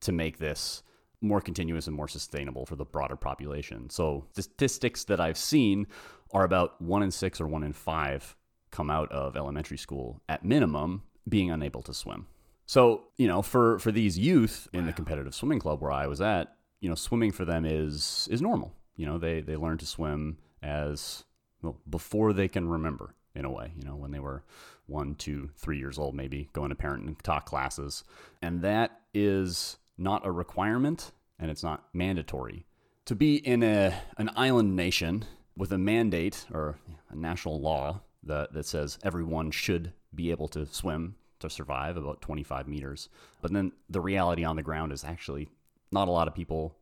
to 0.00 0.12
make 0.12 0.38
this 0.38 0.82
more 1.20 1.40
continuous 1.40 1.86
and 1.86 1.96
more 1.96 2.08
sustainable 2.08 2.66
for 2.66 2.76
the 2.76 2.84
broader 2.84 3.16
population. 3.16 3.88
So 3.90 4.26
the 4.34 4.42
statistics 4.42 5.04
that 5.04 5.20
i've 5.20 5.38
seen 5.38 5.86
are 6.32 6.44
about 6.44 6.80
one 6.80 7.02
in 7.02 7.10
six 7.10 7.40
or 7.40 7.46
one 7.46 7.62
in 7.62 7.72
five 7.72 8.36
come 8.70 8.90
out 8.90 9.10
of 9.12 9.36
elementary 9.36 9.78
school 9.78 10.20
at 10.28 10.44
minimum 10.44 11.02
being 11.28 11.50
unable 11.50 11.82
to 11.82 11.94
swim. 11.94 12.26
So, 12.66 13.04
you 13.16 13.28
know, 13.28 13.42
for 13.42 13.78
for 13.78 13.92
these 13.92 14.18
youth 14.18 14.68
in 14.72 14.86
the 14.86 14.92
competitive 14.92 15.34
swimming 15.34 15.60
club 15.60 15.80
where 15.80 15.92
I 15.92 16.06
was 16.06 16.20
at, 16.20 16.56
you 16.80 16.88
know, 16.88 16.94
swimming 16.94 17.32
for 17.32 17.44
them 17.44 17.64
is 17.64 18.28
is 18.30 18.42
normal. 18.42 18.74
You 18.96 19.06
know, 19.06 19.18
they 19.18 19.40
they 19.40 19.56
learn 19.56 19.78
to 19.78 19.86
swim 19.86 20.38
as 20.62 21.24
well 21.62 21.78
before 21.88 22.32
they 22.32 22.48
can 22.48 22.68
remember 22.68 23.14
in 23.36 23.44
a 23.44 23.50
way. 23.50 23.72
You 23.76 23.86
know, 23.86 23.96
when 23.96 24.10
they 24.10 24.18
were 24.18 24.42
one, 24.86 25.14
two, 25.14 25.50
three 25.56 25.78
years 25.78 25.98
old, 25.98 26.14
maybe 26.14 26.48
going 26.52 26.70
to 26.70 26.74
parent 26.74 27.04
and 27.04 27.22
talk 27.22 27.46
classes, 27.46 28.04
and 28.42 28.62
that 28.62 29.00
is 29.14 29.76
not 29.98 30.26
a 30.26 30.30
requirement 30.30 31.12
and 31.38 31.50
it's 31.50 31.62
not 31.62 31.84
mandatory. 31.92 32.66
To 33.06 33.14
be 33.14 33.36
in 33.36 33.62
a 33.62 33.94
an 34.16 34.30
island 34.36 34.74
nation 34.74 35.24
with 35.56 35.72
a 35.72 35.78
mandate 35.78 36.46
or 36.52 36.76
a 37.10 37.16
national 37.16 37.60
law 37.60 38.00
that, 38.22 38.52
that 38.52 38.66
says 38.66 38.98
everyone 39.02 39.50
should 39.50 39.92
be 40.14 40.30
able 40.30 40.48
to 40.48 40.66
swim 40.66 41.16
to 41.40 41.50
survive 41.50 41.96
about 41.96 42.20
25 42.20 42.66
meters. 42.66 43.08
But 43.42 43.52
then 43.52 43.72
the 43.88 44.00
reality 44.00 44.44
on 44.44 44.56
the 44.56 44.62
ground 44.62 44.92
is 44.92 45.04
actually 45.04 45.48
not 45.92 46.08
a 46.08 46.10
lot 46.10 46.28
of 46.28 46.34
people 46.34 46.76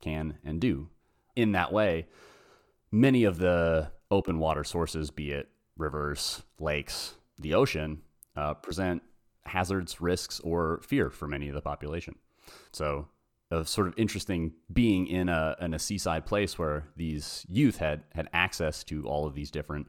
can 0.00 0.38
and 0.44 0.60
do. 0.60 0.88
In 1.36 1.52
that 1.52 1.72
way, 1.72 2.06
many 2.90 3.24
of 3.24 3.38
the 3.38 3.90
open 4.10 4.38
water 4.38 4.64
sources, 4.64 5.10
be 5.10 5.30
it 5.30 5.48
rivers, 5.78 6.42
lakes, 6.58 7.14
the 7.38 7.54
ocean, 7.54 8.02
uh, 8.36 8.54
present 8.54 9.02
hazards, 9.46 10.00
risks, 10.00 10.40
or 10.40 10.80
fear 10.82 11.10
for 11.10 11.26
many 11.26 11.48
of 11.48 11.54
the 11.54 11.60
population. 11.60 12.16
So, 12.72 13.08
a 13.50 13.64
sort 13.64 13.88
of 13.88 13.94
interesting 13.96 14.52
being 14.72 15.06
in 15.06 15.28
a 15.28 15.56
in 15.60 15.72
a 15.72 15.78
seaside 15.78 16.26
place 16.26 16.58
where 16.58 16.88
these 16.96 17.46
youth 17.48 17.78
had 17.78 18.02
had 18.14 18.28
access 18.32 18.84
to 18.84 19.06
all 19.06 19.26
of 19.26 19.34
these 19.34 19.50
different, 19.50 19.86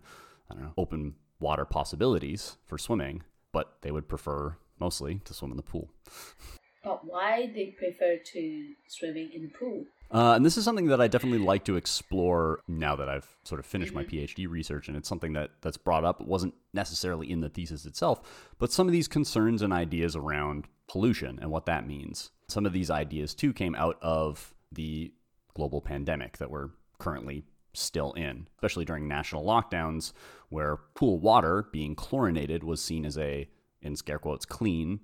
I 0.50 0.54
don't 0.54 0.64
know, 0.64 0.74
open 0.78 1.16
water 1.40 1.66
possibilities 1.66 2.58
for 2.66 2.78
swimming, 2.78 3.24
but 3.52 3.78
they 3.82 3.92
would 3.92 4.08
prefer 4.08 4.56
mostly 4.80 5.22
to 5.26 5.34
swim 5.34 5.52
in 5.52 5.58
the 5.58 5.64
pool. 5.64 5.90
But 6.90 7.06
why 7.06 7.52
they 7.54 7.68
prefer 7.78 8.18
to 8.18 8.66
swimming 8.88 9.30
in 9.32 9.44
the 9.44 9.50
pool? 9.50 9.86
Uh, 10.10 10.34
and 10.34 10.44
this 10.44 10.58
is 10.58 10.66
something 10.66 10.88
that 10.88 11.00
I 11.00 11.08
definitely 11.08 11.38
like 11.38 11.64
to 11.66 11.76
explore 11.76 12.62
now 12.68 12.96
that 12.96 13.08
I've 13.08 13.28
sort 13.44 13.60
of 13.60 13.68
finished 13.68 13.94
my 13.94 14.04
PhD 14.04 14.50
research, 14.50 14.88
and 14.88 14.98
it's 14.98 15.08
something 15.08 15.34
that 15.34 15.52
that's 15.62 15.78
brought 15.78 16.04
up. 16.04 16.20
It 16.20 16.26
wasn't 16.26 16.56
necessarily 16.74 17.30
in 17.30 17.42
the 17.42 17.50
thesis 17.50 17.86
itself, 17.86 18.52
but 18.58 18.72
some 18.72 18.88
of 18.88 18.92
these 18.92 19.08
concerns 19.08 19.62
and 19.62 19.72
ideas 19.72 20.16
around 20.16 20.66
pollution 20.88 21.38
and 21.40 21.52
what 21.52 21.68
that 21.68 21.86
means. 21.86 22.32
Some 22.48 22.66
of 22.66 22.74
these 22.74 22.90
ideas 22.90 23.36
too 23.36 23.54
came 23.54 23.76
out 23.76 24.00
of 24.02 24.56
the 24.72 25.14
global 25.54 25.82
pandemic 25.82 26.40
that 26.40 26.50
we're 26.50 26.70
currently 26.98 27.44
still 27.74 28.14
in, 28.14 28.48
especially 28.56 28.86
during 28.86 29.08
national 29.08 29.46
lockdowns, 29.46 30.12
where 30.50 30.78
pool 30.96 31.20
water 31.20 31.68
being 31.72 31.94
chlorinated 31.94 32.64
was 32.64 32.82
seen 32.82 33.06
as 33.06 33.16
a, 33.16 33.48
in 33.84 33.96
scare 33.96 34.18
quotes, 34.18 34.44
clean, 34.44 35.02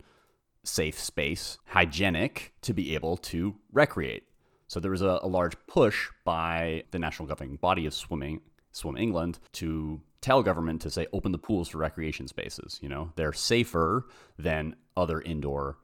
safe 0.66 1.00
space, 1.00 1.58
hygienic 1.68 2.54
to 2.62 2.74
be 2.74 2.96
able 2.96 3.18
to 3.18 3.56
recreate. 3.72 4.24
So 4.68 4.80
there 4.80 4.92
was 4.92 5.02
a, 5.02 5.20
a 5.22 5.28
large 5.28 5.54
push 5.68 6.10
by 6.24 6.84
the 6.92 7.00
national 7.00 7.28
governing 7.28 7.58
body 7.58 7.86
of 7.86 7.94
swimming, 7.94 8.42
Swim 8.72 8.98
England, 8.98 9.40
to 9.54 10.02
tell 10.22 10.42
government 10.42 10.82
to 10.82 10.90
say 10.90 11.08
open 11.14 11.32
the 11.32 11.38
pools 11.38 11.70
for 11.70 11.78
recreation 11.78 12.28
spaces. 12.28 12.80
You 12.82 12.90
know, 12.90 13.12
they're 13.16 13.34
safer 13.34 14.08
than 14.38 14.76
other 14.98 15.22
indoor 15.22 15.78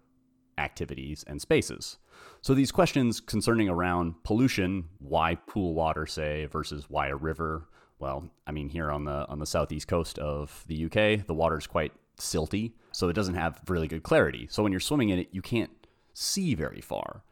activities 0.58 1.24
and 1.28 1.42
spaces. 1.42 1.98
So 2.42 2.54
these 2.54 2.72
questions 2.72 3.20
concerning 3.20 3.70
around 3.70 4.24
pollution, 4.24 4.86
why 5.00 5.36
pool 5.36 5.74
water 5.74 6.06
say 6.06 6.46
versus 6.46 6.86
why 6.90 7.08
a 7.08 7.16
river? 7.16 7.68
Well, 8.00 8.32
I 8.48 8.52
mean 8.52 8.70
here 8.70 8.92
on 8.92 9.06
the 9.06 9.28
on 9.28 9.40
the 9.40 9.46
southeast 9.46 9.88
coast 9.88 10.18
of 10.18 10.64
the 10.68 10.86
UK, 10.86 11.26
the 11.26 11.34
water 11.34 11.58
is 11.58 11.68
quite 11.68 11.94
silty, 12.18 12.74
so 12.92 13.10
it 13.10 13.14
doesn't 13.14 13.36
have 13.36 13.62
really 13.68 13.88
good 13.88 14.04
clarity. 14.04 14.48
So 14.50 14.64
when 14.64 14.72
you're 14.72 14.80
swimming 14.80 15.10
in 15.10 15.20
it, 15.20 15.30
you 15.32 15.42
can't 15.42 15.72
see 16.14 16.56
very 16.56 16.82
far. 16.82 17.24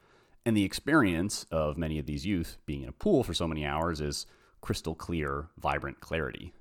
And 0.45 0.55
the 0.55 0.63
experience 0.63 1.45
of 1.51 1.77
many 1.77 1.99
of 1.99 2.05
these 2.05 2.25
youth 2.25 2.57
being 2.65 2.83
in 2.83 2.89
a 2.89 2.93
pool 2.93 3.23
for 3.23 3.33
so 3.33 3.47
many 3.47 3.65
hours 3.65 4.01
is 4.01 4.25
crystal 4.61 4.95
clear, 4.95 5.49
vibrant 5.57 5.99
clarity 5.99 6.53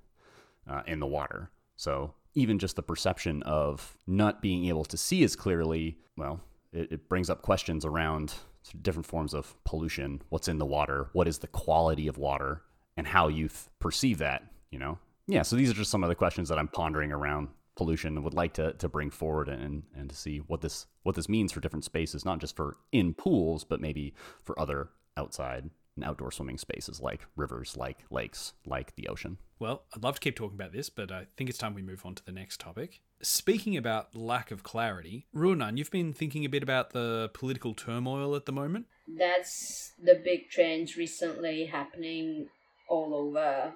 uh, 0.68 0.82
in 0.86 1.00
the 1.00 1.06
water. 1.06 1.50
So 1.76 2.14
even 2.34 2.58
just 2.58 2.76
the 2.76 2.82
perception 2.82 3.42
of 3.44 3.96
not 4.06 4.42
being 4.42 4.66
able 4.66 4.84
to 4.84 4.96
see 4.96 5.24
as 5.24 5.36
clearly, 5.36 5.98
well, 6.16 6.40
it, 6.72 6.92
it 6.92 7.08
brings 7.08 7.30
up 7.30 7.42
questions 7.42 7.84
around 7.84 8.34
different 8.82 9.06
forms 9.06 9.32
of 9.32 9.54
pollution, 9.64 10.20
what's 10.28 10.48
in 10.48 10.58
the 10.58 10.66
water, 10.66 11.08
what 11.12 11.28
is 11.28 11.38
the 11.38 11.46
quality 11.46 12.06
of 12.06 12.18
water, 12.18 12.62
and 12.96 13.06
how 13.06 13.28
youth 13.28 13.70
perceive 13.78 14.18
that, 14.18 14.42
you 14.70 14.78
know? 14.78 14.98
Yeah, 15.26 15.42
so 15.42 15.56
these 15.56 15.70
are 15.70 15.74
just 15.74 15.90
some 15.90 16.02
of 16.02 16.08
the 16.08 16.14
questions 16.14 16.48
that 16.48 16.58
I'm 16.58 16.68
pondering 16.68 17.12
around 17.12 17.48
pollution 17.78 18.16
and 18.16 18.24
would 18.24 18.34
like 18.34 18.52
to, 18.54 18.74
to 18.74 18.88
bring 18.88 19.08
forward 19.08 19.48
and, 19.48 19.84
and 19.96 20.10
to 20.10 20.16
see 20.16 20.38
what 20.38 20.60
this 20.60 20.86
what 21.04 21.14
this 21.14 21.28
means 21.28 21.52
for 21.52 21.60
different 21.60 21.84
spaces, 21.84 22.24
not 22.24 22.40
just 22.40 22.54
for 22.54 22.76
in 22.92 23.14
pools, 23.14 23.64
but 23.64 23.80
maybe 23.80 24.12
for 24.44 24.58
other 24.60 24.90
outside 25.16 25.70
and 25.94 26.04
outdoor 26.04 26.30
swimming 26.30 26.58
spaces 26.58 27.00
like 27.00 27.26
rivers, 27.36 27.76
like 27.76 27.98
lakes, 28.10 28.52
like 28.66 28.94
the 28.96 29.08
ocean. 29.08 29.38
Well, 29.58 29.84
I'd 29.94 30.02
love 30.02 30.16
to 30.16 30.20
keep 30.20 30.36
talking 30.36 30.56
about 30.56 30.72
this, 30.72 30.90
but 30.90 31.10
I 31.10 31.26
think 31.36 31.48
it's 31.50 31.58
time 31.58 31.74
we 31.74 31.82
move 31.82 32.04
on 32.04 32.14
to 32.16 32.24
the 32.24 32.32
next 32.32 32.60
topic. 32.60 33.00
Speaking 33.22 33.76
about 33.76 34.14
lack 34.14 34.50
of 34.50 34.62
clarity, 34.62 35.26
Ruonan, 35.34 35.78
you've 35.78 35.90
been 35.90 36.12
thinking 36.12 36.44
a 36.44 36.48
bit 36.48 36.62
about 36.62 36.90
the 36.90 37.30
political 37.32 37.74
turmoil 37.74 38.36
at 38.36 38.46
the 38.46 38.52
moment. 38.52 38.86
That's 39.08 39.92
the 40.00 40.20
big 40.22 40.50
trend 40.50 40.96
recently 40.96 41.66
happening 41.66 42.48
all 42.88 43.14
over. 43.14 43.74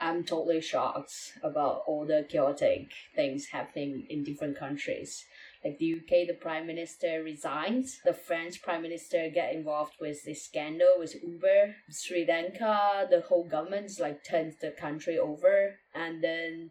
I'm 0.00 0.24
totally 0.24 0.60
shocked 0.60 1.38
about 1.42 1.82
all 1.86 2.04
the 2.06 2.26
chaotic 2.28 2.90
things 3.14 3.46
happening 3.46 4.06
in 4.10 4.24
different 4.24 4.58
countries. 4.58 5.24
Like 5.64 5.78
the 5.78 5.94
UK, 5.94 6.26
the 6.26 6.36
prime 6.38 6.66
minister 6.66 7.22
resigned. 7.22 7.86
The 8.04 8.12
French 8.12 8.60
prime 8.60 8.82
minister 8.82 9.30
get 9.32 9.54
involved 9.54 9.94
with 10.00 10.24
this 10.24 10.44
scandal 10.44 10.96
with 10.98 11.14
Uber. 11.22 11.76
Sri 11.90 12.26
Lanka, 12.26 13.06
the 13.08 13.22
whole 13.28 13.44
government 13.44 13.90
like 13.98 14.24
turned 14.24 14.54
the 14.60 14.72
country 14.72 15.18
over. 15.18 15.76
And 15.94 16.22
then 16.22 16.70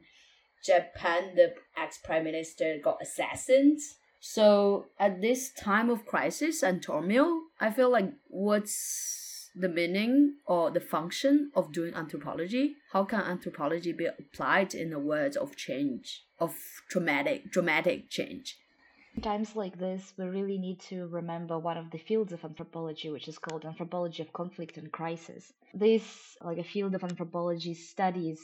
Japan, 0.63 1.33
the 1.35 1.55
ex 1.75 1.97
prime 2.03 2.25
minister 2.25 2.77
got 2.83 3.01
assassinated. 3.01 3.79
So 4.19 4.85
at 4.99 5.21
this 5.21 5.51
time 5.51 5.89
of 5.89 6.05
crisis 6.05 6.63
and 6.63 6.81
turmoil, 6.81 7.41
I 7.59 7.71
feel 7.71 7.91
like 7.91 8.13
what's 8.29 9.22
the 9.55 9.69
meaning 9.69 10.35
or 10.45 10.71
the 10.71 10.79
function 10.79 11.51
of 11.55 11.71
doing 11.71 11.93
anthropology? 11.93 12.75
How 12.91 13.03
can 13.05 13.21
anthropology 13.21 13.93
be 13.93 14.05
applied 14.05 14.73
in 14.73 14.93
a 14.93 14.99
world 14.99 15.37
of 15.37 15.55
change, 15.55 16.23
of 16.39 16.55
dramatic, 16.89 17.51
dramatic 17.51 18.09
change? 18.09 18.57
Times 19.21 19.55
like 19.55 19.77
this, 19.77 20.11
we 20.17 20.25
really 20.25 20.57
need 20.57 20.79
to 20.81 21.07
remember 21.07 21.59
one 21.59 21.77
of 21.77 21.91
the 21.91 21.99
fields 21.99 22.33
of 22.33 22.43
anthropology, 22.43 23.11
which 23.11 23.27
is 23.27 23.37
called 23.37 23.63
anthropology 23.63 24.23
of 24.23 24.33
conflict 24.33 24.77
and 24.77 24.91
crisis. 24.91 25.53
This, 25.73 26.35
like 26.41 26.57
a 26.57 26.63
field 26.63 26.95
of 26.95 27.03
anthropology, 27.03 27.75
studies 27.75 28.41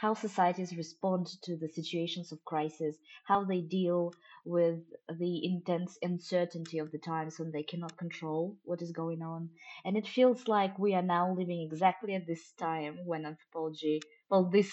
how 0.00 0.14
societies 0.14 0.76
respond 0.76 1.26
to 1.42 1.56
the 1.56 1.68
situations 1.68 2.32
of 2.32 2.44
crisis, 2.44 2.96
how 3.26 3.44
they 3.44 3.60
deal 3.60 4.14
with 4.46 4.80
the 5.18 5.44
intense 5.44 5.98
uncertainty 6.00 6.78
of 6.78 6.90
the 6.90 6.98
times 6.98 7.38
when 7.38 7.50
they 7.52 7.62
cannot 7.62 7.98
control 7.98 8.56
what 8.64 8.80
is 8.80 8.92
going 8.92 9.22
on. 9.22 9.50
And 9.84 9.96
it 9.96 10.06
feels 10.06 10.48
like 10.48 10.78
we 10.78 10.94
are 10.94 11.02
now 11.02 11.34
living 11.34 11.60
exactly 11.60 12.14
at 12.14 12.26
this 12.26 12.52
time 12.52 12.98
when 13.04 13.26
anthropology, 13.26 14.00
well, 14.30 14.44
this 14.44 14.72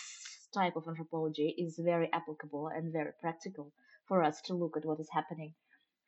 type 0.53 0.77
of 0.77 0.87
anthropology 0.87 1.53
is 1.57 1.77
very 1.77 2.09
applicable 2.13 2.67
and 2.67 2.93
very 2.93 3.11
practical 3.19 3.73
for 4.07 4.23
us 4.23 4.41
to 4.43 4.53
look 4.53 4.77
at 4.77 4.85
what 4.85 4.99
is 4.99 5.09
happening. 5.11 5.53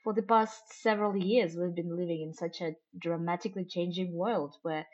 For 0.04 0.14
the 0.14 0.24
past 0.24 0.74
several 0.74 1.16
years, 1.18 1.56
we've 1.56 1.76
been 1.76 1.96
living 1.96 2.22
in 2.22 2.34
such 2.34 2.62
a 2.62 2.76
dramatically 2.98 3.66
changing 3.66 4.14
world 4.14 4.56
where 4.62 4.88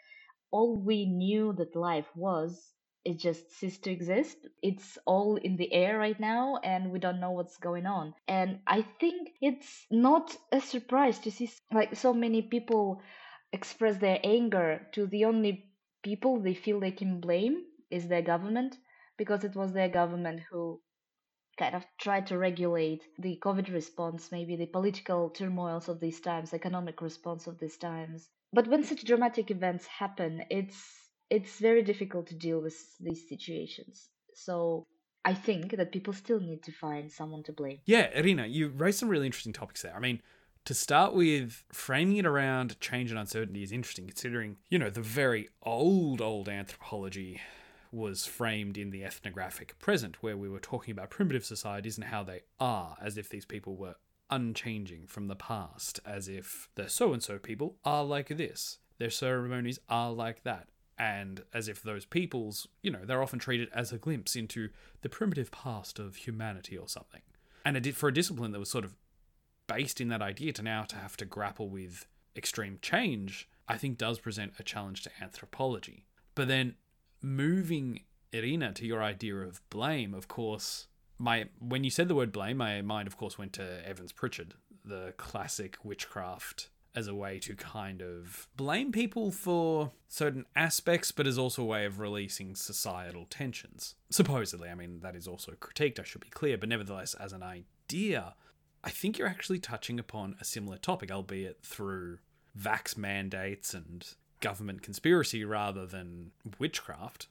all 0.51 0.77
we 0.77 1.05
knew 1.05 1.53
that 1.53 1.75
life 1.75 2.09
was 2.15 2.73
it 3.05 3.19
just 3.19 3.51
ceased 3.51 3.83
to 3.83 3.91
exist. 3.91 4.47
It's 4.63 4.97
all 5.05 5.35
in 5.35 5.57
the 5.57 5.71
air 5.71 5.99
right 5.99 6.19
now, 6.19 6.57
and 6.63 6.91
we 6.91 6.97
don't 6.99 7.19
know 7.19 7.31
what's 7.31 7.57
going 7.57 7.85
on. 7.85 8.15
And 8.27 8.59
I 8.65 8.81
think 8.99 9.29
it's 9.41 9.85
not 9.91 10.35
a 10.51 10.59
surprise 10.59 11.19
to 11.19 11.31
see 11.31 11.51
like 11.71 11.95
so 11.95 12.13
many 12.13 12.41
people 12.41 13.01
express 13.53 13.97
their 13.97 14.19
anger 14.23 14.87
to 14.93 15.05
the 15.05 15.25
only 15.25 15.69
people 16.03 16.39
they 16.41 16.55
feel 16.55 16.79
they 16.79 16.91
can 16.91 17.19
blame 17.19 17.63
is 17.91 18.07
their 18.07 18.23
government 18.23 18.75
because 19.17 19.43
it 19.43 19.55
was 19.55 19.71
their 19.73 19.89
government 19.89 20.41
who 20.49 20.81
kind 21.57 21.75
of 21.75 21.85
try 21.99 22.21
to 22.21 22.37
regulate 22.37 23.03
the 23.19 23.39
COVID 23.41 23.73
response, 23.73 24.31
maybe 24.31 24.55
the 24.55 24.65
political 24.65 25.29
turmoils 25.29 25.89
of 25.89 25.99
these 25.99 26.19
times, 26.19 26.53
economic 26.53 27.01
response 27.01 27.47
of 27.47 27.59
these 27.59 27.77
times. 27.77 28.29
But 28.53 28.67
when 28.67 28.83
such 28.83 29.05
dramatic 29.05 29.51
events 29.51 29.85
happen, 29.87 30.43
it's 30.49 30.77
it's 31.29 31.59
very 31.59 31.83
difficult 31.83 32.27
to 32.27 32.35
deal 32.35 32.61
with 32.61 32.75
these 32.99 33.27
situations. 33.27 34.09
So 34.33 34.85
I 35.23 35.33
think 35.33 35.75
that 35.75 35.91
people 35.91 36.13
still 36.13 36.39
need 36.39 36.61
to 36.63 36.71
find 36.71 37.11
someone 37.11 37.43
to 37.43 37.51
blame. 37.51 37.79
Yeah, 37.85 38.09
Irina, 38.13 38.45
you 38.45 38.69
raised 38.69 38.99
some 38.99 39.09
really 39.09 39.25
interesting 39.25 39.53
topics 39.53 39.81
there. 39.81 39.95
I 39.95 39.99
mean, 39.99 40.21
to 40.65 40.73
start 40.73 41.13
with, 41.13 41.63
framing 41.71 42.17
it 42.17 42.25
around 42.25 42.79
change 42.79 43.09
and 43.09 43.19
uncertainty 43.19 43.63
is 43.63 43.71
interesting, 43.71 44.07
considering, 44.07 44.57
you 44.69 44.77
know, 44.77 44.91
the 44.91 45.01
very 45.01 45.49
old, 45.63 46.21
old 46.21 46.47
anthropology 46.47 47.41
was 47.95 48.25
framed 48.25 48.77
in 48.77 48.91
the 48.91 49.03
ethnographic 49.03 49.79
present, 49.79 50.21
where 50.21 50.35
we 50.35 50.49
were 50.49 50.59
talking 50.59 50.91
about 50.91 51.09
primitive 51.09 51.45
societies 51.45 51.97
and 51.97 52.07
how 52.07 52.23
they 52.23 52.41
are, 52.59 52.97
as 53.01 53.17
if 53.17 53.29
these 53.29 53.45
people 53.45 53.75
were 53.75 53.95
unchanging 54.29 55.07
from 55.07 55.27
the 55.27 55.35
past, 55.35 55.99
as 56.05 56.27
if 56.27 56.67
the 56.75 56.89
so 56.89 57.13
and 57.13 57.23
so 57.23 57.39
people 57.39 57.77
are 57.85 58.03
like 58.03 58.27
this, 58.27 58.79
their 58.97 59.09
ceremonies 59.09 59.79
are 59.87 60.11
like 60.11 60.43
that, 60.43 60.67
and 60.97 61.43
as 61.53 61.67
if 61.67 61.81
those 61.81 62.05
peoples, 62.05 62.67
you 62.83 62.91
know, 62.91 63.05
they're 63.05 63.23
often 63.23 63.39
treated 63.39 63.69
as 63.73 63.91
a 63.91 63.97
glimpse 63.97 64.35
into 64.35 64.69
the 65.01 65.09
primitive 65.09 65.51
past 65.51 65.97
of 65.97 66.17
humanity 66.17 66.77
or 66.77 66.89
something. 66.89 67.21
And 67.63 67.77
it, 67.77 67.95
for 67.95 68.09
a 68.09 68.13
discipline 68.13 68.51
that 68.51 68.59
was 68.59 68.69
sort 68.69 68.85
of 68.85 68.95
based 69.67 70.01
in 70.01 70.09
that 70.09 70.21
idea 70.21 70.53
to 70.53 70.61
now 70.61 70.83
to 70.83 70.97
have 70.97 71.17
to 71.17 71.25
grapple 71.25 71.69
with 71.69 72.07
extreme 72.35 72.77
change, 72.81 73.47
I 73.67 73.77
think 73.77 73.97
does 73.97 74.19
present 74.19 74.53
a 74.59 74.63
challenge 74.63 75.01
to 75.03 75.11
anthropology. 75.21 76.05
But 76.35 76.47
then 76.47 76.75
moving 77.25 78.01
Irina 78.31 78.71
to 78.73 78.85
your 78.85 79.01
idea 79.01 79.35
of 79.35 79.67
blame, 79.69 80.13
of 80.13 80.27
course, 80.27 80.87
my 81.17 81.45
when 81.59 81.83
you 81.83 81.89
said 81.89 82.07
the 82.07 82.15
word 82.15 82.31
blame, 82.31 82.57
my 82.57 82.81
mind 82.81 83.07
of 83.07 83.17
course 83.17 83.37
went 83.37 83.53
to 83.53 83.87
Evans 83.87 84.11
Pritchard, 84.11 84.53
the 84.83 85.13
classic 85.17 85.77
witchcraft 85.83 86.69
as 86.93 87.07
a 87.07 87.15
way 87.15 87.39
to 87.39 87.55
kind 87.55 88.01
of 88.01 88.47
blame 88.55 88.91
people 88.91 89.29
for 89.29 89.91
certain 90.07 90.45
aspects, 90.55 91.11
but 91.11 91.27
as 91.27 91.37
also 91.37 91.61
a 91.61 91.65
way 91.65 91.85
of 91.85 91.99
releasing 91.99 92.55
societal 92.55 93.25
tensions. 93.25 93.95
Supposedly, 94.09 94.69
I 94.69 94.75
mean, 94.75 95.01
that 95.01 95.13
is 95.13 95.27
also 95.27 95.53
critiqued, 95.53 95.99
I 95.99 96.03
should 96.03 96.21
be 96.21 96.29
clear, 96.29 96.57
but 96.57 96.69
nevertheless, 96.69 97.13
as 97.15 97.33
an 97.33 97.43
idea, 97.43 98.35
I 98.81 98.91
think 98.91 99.17
you're 99.17 99.27
actually 99.27 99.59
touching 99.59 99.99
upon 99.99 100.37
a 100.39 100.45
similar 100.45 100.77
topic, 100.77 101.11
albeit 101.11 101.61
through 101.63 102.19
vax 102.57 102.95
mandates 102.95 103.73
and 103.73 104.07
government 104.49 104.83
conspiracy 104.83 105.43
rather 105.43 105.87
than 105.87 106.31
witchcraft. 106.59 107.27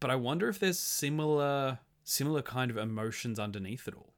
But 0.00 0.10
I 0.10 0.16
wonder 0.16 0.48
if 0.48 0.58
there's 0.58 0.80
similar 0.80 1.78
similar 2.02 2.42
kind 2.42 2.70
of 2.70 2.76
emotions 2.76 3.38
underneath 3.38 3.86
it 3.86 3.94
all. 3.94 4.12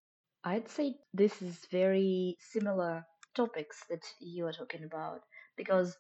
I'd 0.45 0.69
say 0.69 0.87
this 1.13 1.43
is 1.43 1.67
very 1.71 2.39
similar 2.55 3.05
topics 3.35 3.85
that 3.91 4.05
you 4.21 4.47
are 4.47 4.53
talking 4.61 4.85
about 4.85 5.21
because 5.57 5.99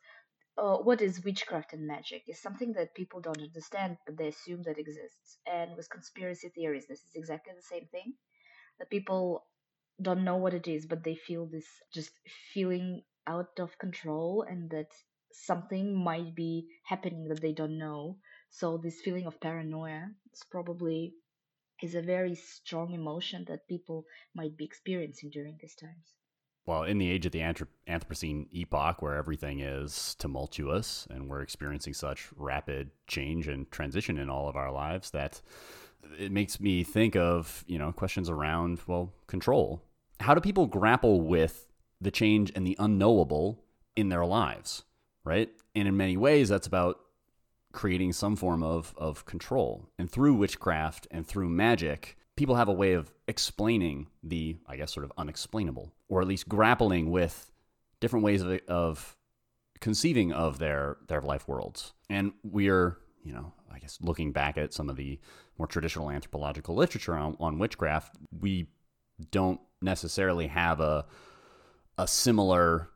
uh, 0.56 0.76
what 0.76 1.02
is 1.02 1.24
witchcraft 1.24 1.74
and 1.74 1.86
magic 1.86 2.22
is 2.26 2.40
something 2.40 2.72
that 2.72 2.94
people 2.94 3.20
don't 3.20 3.46
understand 3.50 3.98
but 4.06 4.16
they 4.16 4.28
assume 4.28 4.62
that 4.64 4.78
exists 4.78 5.38
and 5.46 5.76
with 5.76 5.94
conspiracy 5.96 6.48
theories 6.48 6.86
this 6.88 7.02
is 7.08 7.14
exactly 7.14 7.52
the 7.54 7.70
same 7.74 7.86
thing 7.94 8.12
that 8.78 8.90
people 8.90 9.44
don't 10.02 10.24
know 10.24 10.38
what 10.44 10.54
it 10.60 10.66
is 10.66 10.86
but 10.86 11.04
they 11.04 11.14
feel 11.14 11.46
this 11.46 11.68
just 11.98 12.12
feeling 12.52 13.02
out 13.26 13.54
of 13.64 13.78
control 13.78 14.44
and 14.50 14.70
that 14.70 14.90
something 15.32 15.94
might 15.94 16.34
be 16.34 16.66
happening 16.84 17.28
that 17.28 17.40
they 17.40 17.52
don't 17.52 17.78
know. 17.78 18.18
So 18.50 18.78
this 18.78 19.00
feeling 19.00 19.26
of 19.26 19.40
paranoia 19.40 20.08
is 20.32 20.42
probably 20.50 21.14
is 21.82 21.94
a 21.94 22.02
very 22.02 22.34
strong 22.34 22.92
emotion 22.92 23.44
that 23.48 23.66
people 23.68 24.04
might 24.34 24.56
be 24.56 24.64
experiencing 24.64 25.30
during 25.30 25.56
these 25.60 25.74
times. 25.74 26.14
Well, 26.66 26.82
in 26.84 26.98
the 26.98 27.10
age 27.10 27.26
of 27.26 27.32
the 27.32 27.40
Anthropocene 27.40 28.46
epoch, 28.52 29.00
where 29.00 29.16
everything 29.16 29.60
is 29.60 30.14
tumultuous 30.18 31.06
and 31.10 31.28
we're 31.28 31.40
experiencing 31.40 31.94
such 31.94 32.28
rapid 32.36 32.90
change 33.06 33.48
and 33.48 33.70
transition 33.70 34.18
in 34.18 34.28
all 34.28 34.48
of 34.48 34.56
our 34.56 34.70
lives, 34.70 35.10
that 35.10 35.40
it 36.18 36.30
makes 36.30 36.60
me 36.60 36.84
think 36.84 37.16
of 37.16 37.64
you 37.66 37.78
know 37.78 37.92
questions 37.92 38.28
around 38.28 38.80
well 38.86 39.12
control. 39.26 39.82
How 40.20 40.34
do 40.34 40.40
people 40.40 40.66
grapple 40.66 41.22
with 41.22 41.66
the 42.00 42.10
change 42.10 42.52
and 42.54 42.66
the 42.66 42.76
unknowable 42.78 43.64
in 43.96 44.08
their 44.08 44.24
lives, 44.24 44.84
right? 45.24 45.48
And 45.74 45.88
in 45.88 45.96
many 45.96 46.16
ways, 46.16 46.48
that's 46.48 46.66
about 46.66 46.98
creating 47.72 48.12
some 48.12 48.36
form 48.36 48.62
of 48.62 48.94
of 48.96 49.24
control. 49.24 49.88
And 49.98 50.10
through 50.10 50.34
witchcraft 50.34 51.06
and 51.10 51.26
through 51.26 51.48
magic, 51.48 52.16
people 52.36 52.56
have 52.56 52.68
a 52.68 52.72
way 52.72 52.94
of 52.94 53.12
explaining 53.28 54.08
the, 54.22 54.56
I 54.66 54.76
guess, 54.76 54.92
sort 54.92 55.04
of 55.04 55.12
unexplainable, 55.16 55.92
or 56.08 56.20
at 56.20 56.26
least 56.26 56.48
grappling 56.48 57.10
with 57.10 57.52
different 58.00 58.24
ways 58.24 58.42
of, 58.42 58.60
of 58.66 59.16
conceiving 59.80 60.32
of 60.32 60.58
their 60.58 60.96
their 61.08 61.20
life 61.20 61.46
worlds. 61.46 61.92
And 62.08 62.32
we 62.42 62.68
are, 62.68 62.98
you 63.22 63.32
know, 63.32 63.52
I 63.72 63.78
guess 63.78 63.98
looking 64.00 64.32
back 64.32 64.58
at 64.58 64.72
some 64.72 64.88
of 64.88 64.96
the 64.96 65.20
more 65.58 65.66
traditional 65.66 66.10
anthropological 66.10 66.74
literature 66.74 67.14
on, 67.14 67.36
on 67.38 67.58
witchcraft, 67.58 68.16
we 68.40 68.68
don't 69.30 69.60
necessarily 69.82 70.46
have 70.46 70.80
a 70.80 71.04
a 71.98 72.08
similar 72.08 72.88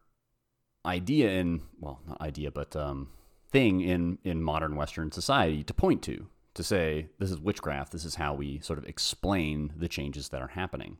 idea 0.84 1.30
in 1.30 1.62
well, 1.80 2.00
not 2.06 2.20
idea, 2.20 2.50
but 2.50 2.74
um, 2.76 3.08
thing 3.50 3.80
in 3.80 4.18
in 4.24 4.42
modern 4.42 4.76
Western 4.76 5.12
society 5.12 5.62
to 5.64 5.74
point 5.74 6.02
to 6.02 6.26
to 6.54 6.62
say 6.62 7.08
this 7.18 7.30
is 7.30 7.38
witchcraft. 7.38 7.92
This 7.92 8.04
is 8.04 8.16
how 8.16 8.34
we 8.34 8.60
sort 8.60 8.78
of 8.78 8.86
explain 8.86 9.72
the 9.76 9.88
changes 9.88 10.28
that 10.30 10.40
are 10.40 10.48
happening. 10.48 10.98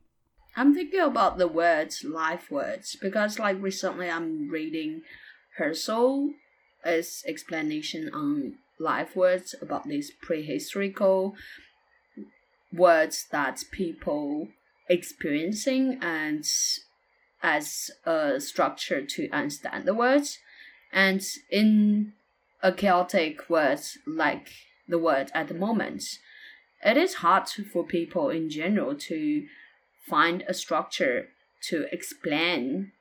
I'm 0.57 0.75
thinking 0.75 1.01
about 1.01 1.39
the 1.39 1.49
words, 1.49 2.05
life 2.05 2.51
words, 2.51 2.97
because 3.01 3.39
like 3.39 3.61
recently 3.61 4.09
I'm 4.09 4.49
reading 4.51 5.03
Husserl's 5.59 6.35
explanation 7.27 8.11
on 8.15 8.55
life 8.79 9.17
words 9.17 9.55
about 9.61 9.85
these 9.85 10.13
prehistorical 10.25 11.35
words 12.73 13.27
that 13.31 13.65
people 13.73 14.49
experiencing 14.89 15.99
and 16.03 16.45
as 17.45 17.91
a 18.07 18.41
structure 18.41 19.03
to 19.05 19.29
understand 19.29 19.85
the 19.85 19.95
words 19.95 20.39
and 20.91 21.23
in 21.51 22.15
a 22.63 22.73
chaotic 22.73 23.51
words 23.51 23.99
like 24.07 24.49
the 24.89 24.99
word 24.99 25.31
at 25.35 25.49
the 25.49 25.55
moment. 25.55 26.03
It 26.83 26.97
is 26.97 27.17
hard 27.17 27.47
for 27.49 27.85
people 27.85 28.31
in 28.31 28.49
general 28.49 28.95
to 28.95 29.47
find 30.09 30.43
a 30.49 30.55
structure 30.55 31.29
to 31.69 31.87
explain 31.93 32.93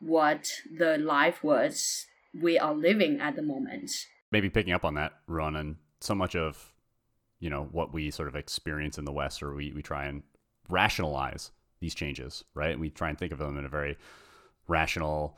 what 0.00 0.50
the 0.76 0.98
life 0.98 1.44
was 1.44 2.06
we 2.38 2.58
are 2.58 2.74
living 2.74 3.20
at 3.20 3.36
the 3.36 3.42
moment. 3.42 3.92
Maybe 4.32 4.50
picking 4.50 4.72
up 4.72 4.84
on 4.84 4.94
that, 4.94 5.12
Ron, 5.28 5.54
and 5.54 5.76
so 6.00 6.14
much 6.14 6.34
of 6.34 6.72
you 7.38 7.50
know 7.50 7.68
what 7.70 7.92
we 7.92 8.10
sort 8.10 8.28
of 8.28 8.34
experience 8.34 8.98
in 8.98 9.04
the 9.04 9.12
West, 9.12 9.42
or 9.42 9.54
we, 9.54 9.72
we 9.72 9.82
try 9.82 10.06
and 10.06 10.22
rationalize 10.68 11.50
these 11.82 11.94
changes, 11.94 12.44
right? 12.54 12.78
we 12.78 12.88
try 12.88 13.10
and 13.10 13.18
think 13.18 13.32
of 13.32 13.38
them 13.38 13.58
in 13.58 13.66
a 13.66 13.68
very 13.68 13.98
rational, 14.68 15.36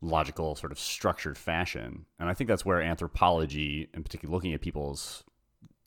logical, 0.00 0.54
sort 0.54 0.72
of 0.72 0.78
structured 0.78 1.36
fashion. 1.36 2.06
And 2.18 2.30
I 2.30 2.34
think 2.34 2.48
that's 2.48 2.64
where 2.64 2.80
anthropology, 2.80 3.88
and 3.92 4.04
particularly 4.04 4.34
looking 4.34 4.54
at 4.54 4.62
people's 4.62 5.24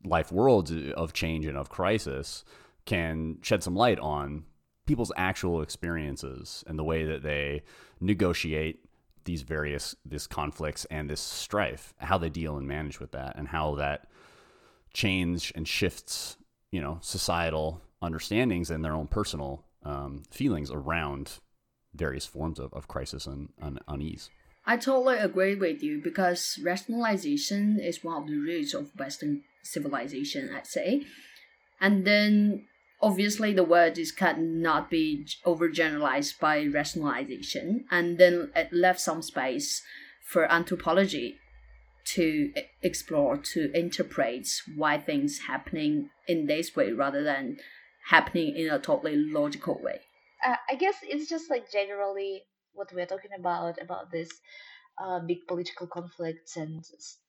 life 0.04 0.32
worlds 0.32 0.72
of 0.96 1.14
change 1.14 1.46
and 1.48 1.58
of 1.58 1.70
crisis, 1.70 2.44
can 2.86 3.38
shed 3.42 3.64
some 3.64 3.76
light 3.76 3.98
on 4.00 4.44
people's 4.86 5.12
actual 5.18 5.62
experiences 5.62 6.64
and 6.68 6.78
the 6.78 6.84
way 6.84 7.06
that 7.06 7.24
they 7.24 7.64
negotiate 8.00 8.86
these 9.24 9.42
various 9.42 9.96
this 10.06 10.28
conflicts 10.28 10.86
and 10.86 11.10
this 11.10 11.20
strife 11.20 11.96
how 11.98 12.18
they 12.18 12.30
deal 12.30 12.58
and 12.58 12.68
manage 12.68 13.00
with 13.00 13.12
that 13.12 13.36
and 13.36 13.48
how 13.48 13.74
that 13.74 14.08
change 14.94 15.52
and 15.56 15.68
shifts 15.68 16.38
you 16.72 16.80
know 16.80 17.00
societal 17.02 17.82
understandings 18.04 18.70
and 18.70 18.86
their 18.86 18.94
own 18.94 19.08
personal 19.08 19.65
um, 19.86 20.24
feelings 20.32 20.72
around 20.72 21.40
various 21.94 22.26
forms 22.26 22.60
of, 22.60 22.74
of 22.74 22.88
crisis 22.88 23.26
and, 23.26 23.50
and 23.62 23.80
unease. 23.88 24.30
I 24.66 24.78
totally 24.78 25.18
agree 25.18 25.56
with 25.56 25.84
you 25.84 26.02
because 26.04 26.60
rationalization 26.64 27.80
is 27.80 28.04
one 28.04 28.24
of 28.24 28.28
the 28.28 28.36
roots 28.36 28.74
of 28.74 28.92
Western 28.98 29.44
civilization, 29.64 30.50
I'd 30.54 30.66
say. 30.66 31.06
And 31.80 32.06
then 32.06 32.66
obviously 33.02 33.54
the 33.54 33.64
word 33.64 33.98
is 34.00 34.12
cannot 34.12 34.90
be 34.90 35.28
overgeneralized 35.46 36.40
by 36.40 36.66
rationalization. 36.66 37.86
And 37.92 38.18
then 38.18 38.52
it 38.56 38.74
left 38.74 39.00
some 39.00 39.22
space 39.22 39.84
for 40.28 40.52
anthropology 40.52 41.38
to 42.06 42.52
explore, 42.82 43.38
to 43.38 43.72
interpret 43.74 44.48
why 44.76 44.98
things 44.98 45.42
happening 45.48 46.10
in 46.28 46.48
this 46.48 46.76
way 46.76 46.92
rather 46.92 47.24
than 47.24 47.58
happening 48.06 48.56
in 48.56 48.70
a 48.70 48.80
totally 48.80 49.16
logical 49.16 49.80
way 49.82 50.00
uh, 50.46 50.56
I 50.70 50.76
guess 50.76 50.96
it's 51.04 51.30
just 51.30 51.50
like 51.50 51.72
generally 51.72 52.44
what 52.74 52.94
we're 52.94 53.06
talking 53.06 53.32
about 53.38 53.82
about 53.82 54.12
this 54.12 54.30
uh, 55.00 55.20
big 55.20 55.48
political 55.48 55.88
conflicts 55.88 56.58
and 56.58 56.84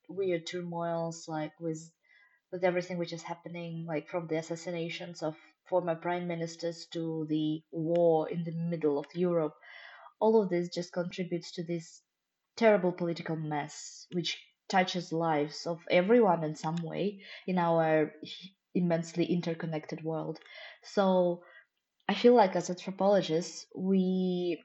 weird 0.09 0.47
turmoils, 0.47 1.27
like 1.29 1.53
with 1.61 1.91
with 2.53 2.65
everything 2.65 2.99
which 2.99 3.13
is 3.13 3.23
happening, 3.23 3.87
like 3.87 4.09
from 4.09 4.27
the 4.27 4.37
assassinations 4.37 5.23
of 5.23 5.37
former 5.69 5.97
prime 5.97 6.29
ministers 6.29 6.87
to 6.93 7.27
the 7.29 7.63
war 7.73 8.29
in 8.29 8.45
the 8.45 8.53
middle 8.53 8.99
of 8.99 9.07
Europe. 9.15 9.55
All 10.21 10.43
of 10.43 10.49
this 10.49 10.69
just 10.69 10.93
contributes 10.93 11.53
to 11.53 11.65
this 11.65 12.03
terrible 12.57 12.93
political 12.93 13.37
mess, 13.37 14.07
which 14.13 14.39
touches 14.69 15.13
lives 15.13 15.67
of 15.67 15.81
everyone 15.91 16.45
in 16.45 16.55
some 16.55 16.77
way 16.77 17.21
in 17.47 17.59
our 17.59 18.13
immensely 18.77 19.25
interconnected 19.25 20.05
world. 20.05 20.39
So 20.83 21.43
I 22.09 22.15
feel 22.15 22.35
like 22.35 22.55
as 22.55 22.71
anthropologists, 22.71 23.67
we 23.75 24.63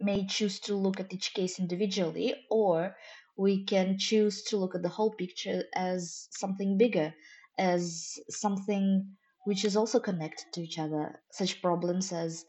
may 0.00 0.26
choose 0.26 0.60
to 0.60 0.74
look 0.74 1.00
at 1.00 1.12
each 1.12 1.32
case 1.34 1.58
individually, 1.58 2.34
or 2.50 2.96
we 3.36 3.64
can 3.64 3.96
choose 3.98 4.42
to 4.44 4.56
look 4.56 4.74
at 4.74 4.82
the 4.82 4.88
whole 4.88 5.12
picture 5.12 5.64
as 5.74 6.28
something 6.30 6.76
bigger, 6.76 7.14
as 7.58 8.18
something 8.28 9.16
which 9.44 9.64
is 9.64 9.76
also 9.76 10.00
connected 10.00 10.46
to 10.52 10.62
each 10.62 10.78
other. 10.78 11.20
Such 11.30 11.62
problems 11.62 12.12
as 12.12 12.44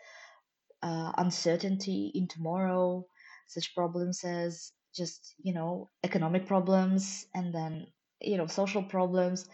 uh, 0.81 1.11
uncertainty 1.17 2.11
in 2.13 2.27
tomorrow, 2.27 3.05
such 3.47 3.73
problems 3.75 4.23
as 4.23 4.71
just, 4.95 5.35
you 5.37 5.53
know, 5.53 5.89
economic 6.03 6.47
problems 6.47 7.25
and 7.33 7.53
then, 7.53 7.87
you 8.21 8.37
know, 8.37 8.47
social 8.47 8.83
problems. 8.83 9.47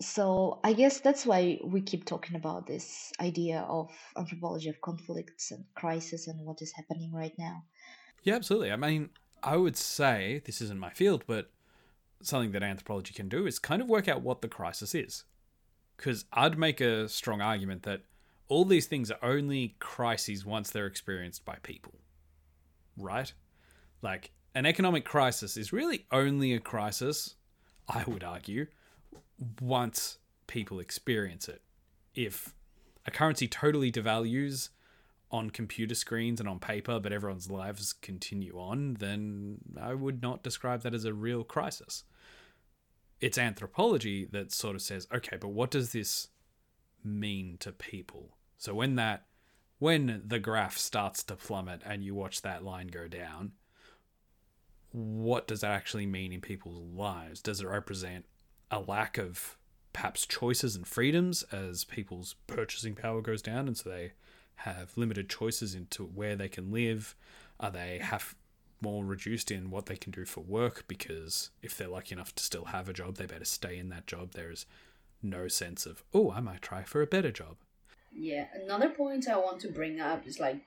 So 0.00 0.60
I 0.62 0.74
guess 0.74 1.00
that's 1.00 1.26
why 1.26 1.58
we 1.64 1.80
keep 1.80 2.04
talking 2.04 2.36
about 2.36 2.66
this 2.66 3.12
idea 3.20 3.66
of 3.68 3.90
anthropology 4.16 4.68
of 4.68 4.80
conflicts 4.80 5.50
and 5.50 5.64
crisis 5.74 6.28
and 6.28 6.44
what 6.46 6.62
is 6.62 6.72
happening 6.72 7.12
right 7.12 7.34
now. 7.36 7.64
Yeah, 8.22 8.36
absolutely. 8.36 8.70
I 8.70 8.76
mean, 8.76 9.10
I 9.42 9.56
would 9.56 9.76
say 9.76 10.40
this 10.44 10.60
isn't 10.60 10.78
my 10.78 10.90
field, 10.90 11.24
but 11.26 11.50
something 12.22 12.52
that 12.52 12.62
anthropology 12.62 13.12
can 13.12 13.28
do 13.28 13.46
is 13.46 13.58
kind 13.58 13.82
of 13.82 13.88
work 13.88 14.08
out 14.08 14.22
what 14.22 14.40
the 14.40 14.48
crisis 14.48 14.94
is. 14.94 15.24
Because 15.96 16.26
I'd 16.32 16.58
make 16.58 16.80
a 16.80 17.08
strong 17.08 17.40
argument 17.40 17.82
that 17.82 18.02
all 18.46 18.64
these 18.64 18.86
things 18.86 19.10
are 19.10 19.18
only 19.22 19.74
crises 19.80 20.46
once 20.46 20.70
they're 20.70 20.86
experienced 20.86 21.44
by 21.44 21.56
people. 21.64 21.94
Right? 22.96 23.32
Like, 24.00 24.30
an 24.54 24.64
economic 24.64 25.04
crisis 25.04 25.56
is 25.56 25.72
really 25.72 26.06
only 26.12 26.54
a 26.54 26.60
crisis, 26.60 27.34
I 27.88 28.04
would 28.06 28.22
argue, 28.22 28.66
once 29.60 30.18
people 30.46 30.80
experience 30.80 31.48
it. 31.48 31.62
If 32.14 32.54
a 33.06 33.10
currency 33.10 33.48
totally 33.48 33.92
devalues 33.92 34.70
on 35.30 35.50
computer 35.50 35.94
screens 35.94 36.40
and 36.40 36.48
on 36.48 36.58
paper, 36.58 36.98
but 36.98 37.12
everyone's 37.12 37.50
lives 37.50 37.92
continue 37.92 38.58
on, 38.58 38.94
then 38.94 39.58
I 39.80 39.94
would 39.94 40.22
not 40.22 40.42
describe 40.42 40.82
that 40.82 40.94
as 40.94 41.04
a 41.04 41.12
real 41.12 41.44
crisis. 41.44 42.04
It's 43.20 43.38
anthropology 43.38 44.24
that 44.26 44.52
sort 44.52 44.74
of 44.74 44.82
says, 44.82 45.06
okay, 45.12 45.36
but 45.38 45.48
what 45.48 45.70
does 45.70 45.92
this 45.92 46.28
mean 47.04 47.56
to 47.60 47.72
people? 47.72 48.36
So 48.56 48.74
when 48.74 48.96
that 48.96 49.24
when 49.78 50.22
the 50.26 50.40
graph 50.40 50.76
starts 50.76 51.22
to 51.22 51.36
plummet 51.36 51.82
and 51.84 52.02
you 52.02 52.14
watch 52.14 52.42
that 52.42 52.64
line 52.64 52.88
go 52.88 53.06
down, 53.06 53.52
what 54.90 55.46
does 55.46 55.60
that 55.60 55.70
actually 55.70 56.06
mean 56.06 56.32
in 56.32 56.40
people's 56.40 56.78
lives? 56.92 57.40
Does 57.40 57.60
it 57.60 57.68
represent 57.68 58.24
a 58.70 58.80
lack 58.80 59.18
of 59.18 59.56
perhaps 59.92 60.26
choices 60.26 60.76
and 60.76 60.86
freedoms 60.86 61.42
as 61.50 61.84
people's 61.84 62.34
purchasing 62.46 62.94
power 62.94 63.20
goes 63.20 63.42
down 63.42 63.66
and 63.66 63.76
so 63.76 63.88
they 63.88 64.12
have 64.56 64.92
limited 64.96 65.28
choices 65.28 65.74
into 65.74 66.04
where 66.04 66.36
they 66.36 66.48
can 66.48 66.70
live? 66.70 67.14
Are 67.60 67.70
they 67.70 67.98
have 68.02 68.34
more 68.80 69.04
reduced 69.04 69.50
in 69.50 69.70
what 69.70 69.86
they 69.86 69.96
can 69.96 70.12
do 70.12 70.24
for 70.24 70.40
work 70.40 70.84
because 70.86 71.50
if 71.62 71.76
they're 71.76 71.88
lucky 71.88 72.14
enough 72.14 72.34
to 72.34 72.42
still 72.42 72.66
have 72.66 72.88
a 72.88 72.92
job, 72.92 73.16
they 73.16 73.26
better 73.26 73.44
stay 73.44 73.78
in 73.78 73.88
that 73.88 74.06
job. 74.06 74.32
There's 74.32 74.66
no 75.22 75.48
sense 75.48 75.86
of, 75.86 76.04
oh, 76.14 76.30
I 76.30 76.40
might 76.40 76.62
try 76.62 76.84
for 76.84 77.02
a 77.02 77.06
better 77.06 77.32
job. 77.32 77.56
Yeah, 78.12 78.46
another 78.54 78.88
point 78.88 79.28
I 79.28 79.36
want 79.36 79.60
to 79.60 79.72
bring 79.72 80.00
up 80.00 80.26
is 80.26 80.38
like 80.38 80.62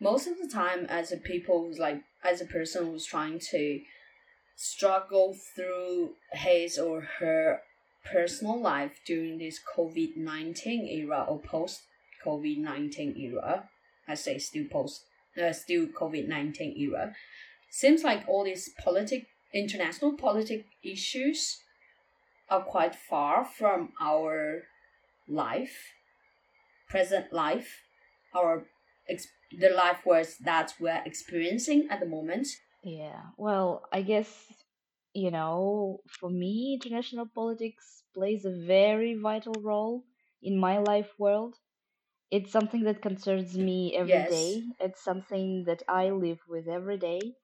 most 0.00 0.26
of 0.26 0.38
the 0.38 0.48
time 0.48 0.86
as 0.88 1.12
a 1.12 1.16
people 1.16 1.60
who's 1.60 1.78
like 1.78 2.02
as 2.24 2.40
a 2.40 2.46
person 2.46 2.86
who's 2.86 3.04
trying 3.04 3.38
to 3.50 3.80
struggle 4.62 5.34
through 5.54 6.10
his 6.32 6.78
or 6.78 7.00
her 7.18 7.60
personal 8.04 8.60
life 8.60 9.00
during 9.06 9.38
this 9.38 9.58
COVID 9.74 10.18
nineteen 10.18 10.86
era 10.86 11.24
or 11.26 11.38
post 11.40 11.80
COVID 12.24 12.58
nineteen 12.58 13.16
era, 13.16 13.70
I 14.06 14.14
say 14.14 14.36
still 14.38 14.66
post 14.70 15.04
uh, 15.42 15.52
still 15.52 15.86
COVID 15.86 16.28
nineteen 16.28 16.74
era, 16.76 17.14
seems 17.70 18.04
like 18.04 18.28
all 18.28 18.44
these 18.44 18.68
politic 18.84 19.28
international 19.54 20.12
politic 20.12 20.66
issues 20.84 21.62
are 22.50 22.62
quite 22.62 22.94
far 22.94 23.46
from 23.46 23.92
our 24.00 24.64
life 25.26 25.94
present 26.90 27.32
life, 27.32 27.80
our 28.34 28.64
the 29.58 29.70
life 29.70 30.00
was 30.04 30.36
that 30.44 30.74
we're 30.78 31.02
experiencing 31.06 31.88
at 31.90 32.00
the 32.00 32.06
moment. 32.06 32.46
Yeah, 32.82 33.22
well, 33.36 33.84
I 33.92 34.02
guess, 34.02 34.30
you 35.14 35.30
know, 35.30 36.00
for 36.20 36.30
me, 36.30 36.78
international 36.80 37.26
politics 37.34 38.02
plays 38.14 38.44
a 38.44 38.64
very 38.66 39.14
vital 39.14 39.60
role 39.60 40.04
in 40.42 40.58
my 40.58 40.78
life 40.78 41.10
world. 41.18 41.56
It's 42.30 42.52
something 42.52 42.82
that 42.84 43.02
concerns 43.02 43.56
me 43.58 43.94
every 43.96 44.22
Yes. 44.22 44.24
day. 44.24 44.64
It's 44.80 45.02
something 45.04 45.64
that 45.66 45.82
I 45.88 46.10
live 46.10 46.40
with 46.48 46.68
every 46.68 46.98
day. 46.98 47.34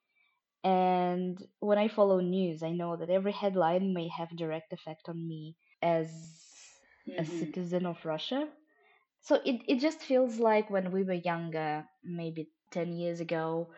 And 0.64 1.38
when 1.60 1.78
I 1.78 1.88
follow 1.88 2.20
news, 2.20 2.62
I 2.62 2.72
know 2.72 2.96
that 2.96 3.10
every 3.10 3.32
headline 3.32 3.94
may 3.94 4.08
have 4.08 4.36
direct 4.36 4.72
effect 4.72 5.08
on 5.08 5.26
me 5.28 5.56
as 5.82 6.10
a 7.18 7.24
Mhm. 7.24 7.24
citizen 7.24 7.86
of 7.86 8.04
Russia. 8.04 8.48
So 9.20 9.36
it, 9.44 9.62
it 9.68 9.80
just 9.80 10.00
feels 10.00 10.38
like 10.38 10.70
when 10.70 10.90
we 10.92 11.02
were 11.04 11.14
younger, 11.32 11.86
maybe 12.04 12.50
10 12.70 12.92
years 12.92 13.20
ago, 13.20 13.70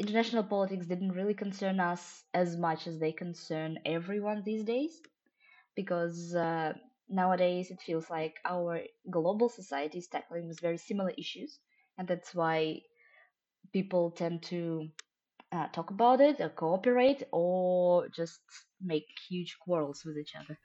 international 0.00 0.42
politics 0.42 0.86
didn't 0.86 1.12
really 1.12 1.34
concern 1.34 1.78
us 1.78 2.24
as 2.32 2.56
much 2.56 2.86
as 2.86 2.98
they 2.98 3.12
concern 3.12 3.78
everyone 3.84 4.42
these 4.42 4.64
days. 4.64 5.00
Because 5.76 6.34
uh, 6.34 6.72
nowadays 7.08 7.70
it 7.70 7.80
feels 7.80 8.08
like 8.10 8.34
our 8.44 8.80
global 9.10 9.48
society 9.48 9.98
is 9.98 10.08
tackling 10.08 10.48
with 10.48 10.60
very 10.60 10.78
similar 10.78 11.12
issues. 11.18 11.58
And 11.98 12.08
that's 12.08 12.34
why 12.34 12.80
people 13.72 14.10
tend 14.10 14.42
to 14.44 14.88
uh, 15.52 15.68
talk 15.68 15.90
about 15.90 16.20
it 16.20 16.40
or 16.40 16.48
cooperate 16.48 17.24
or 17.30 18.08
just 18.08 18.40
make 18.80 19.06
huge 19.28 19.58
quarrels 19.60 20.02
with 20.04 20.16
each 20.16 20.34
other. 20.34 20.58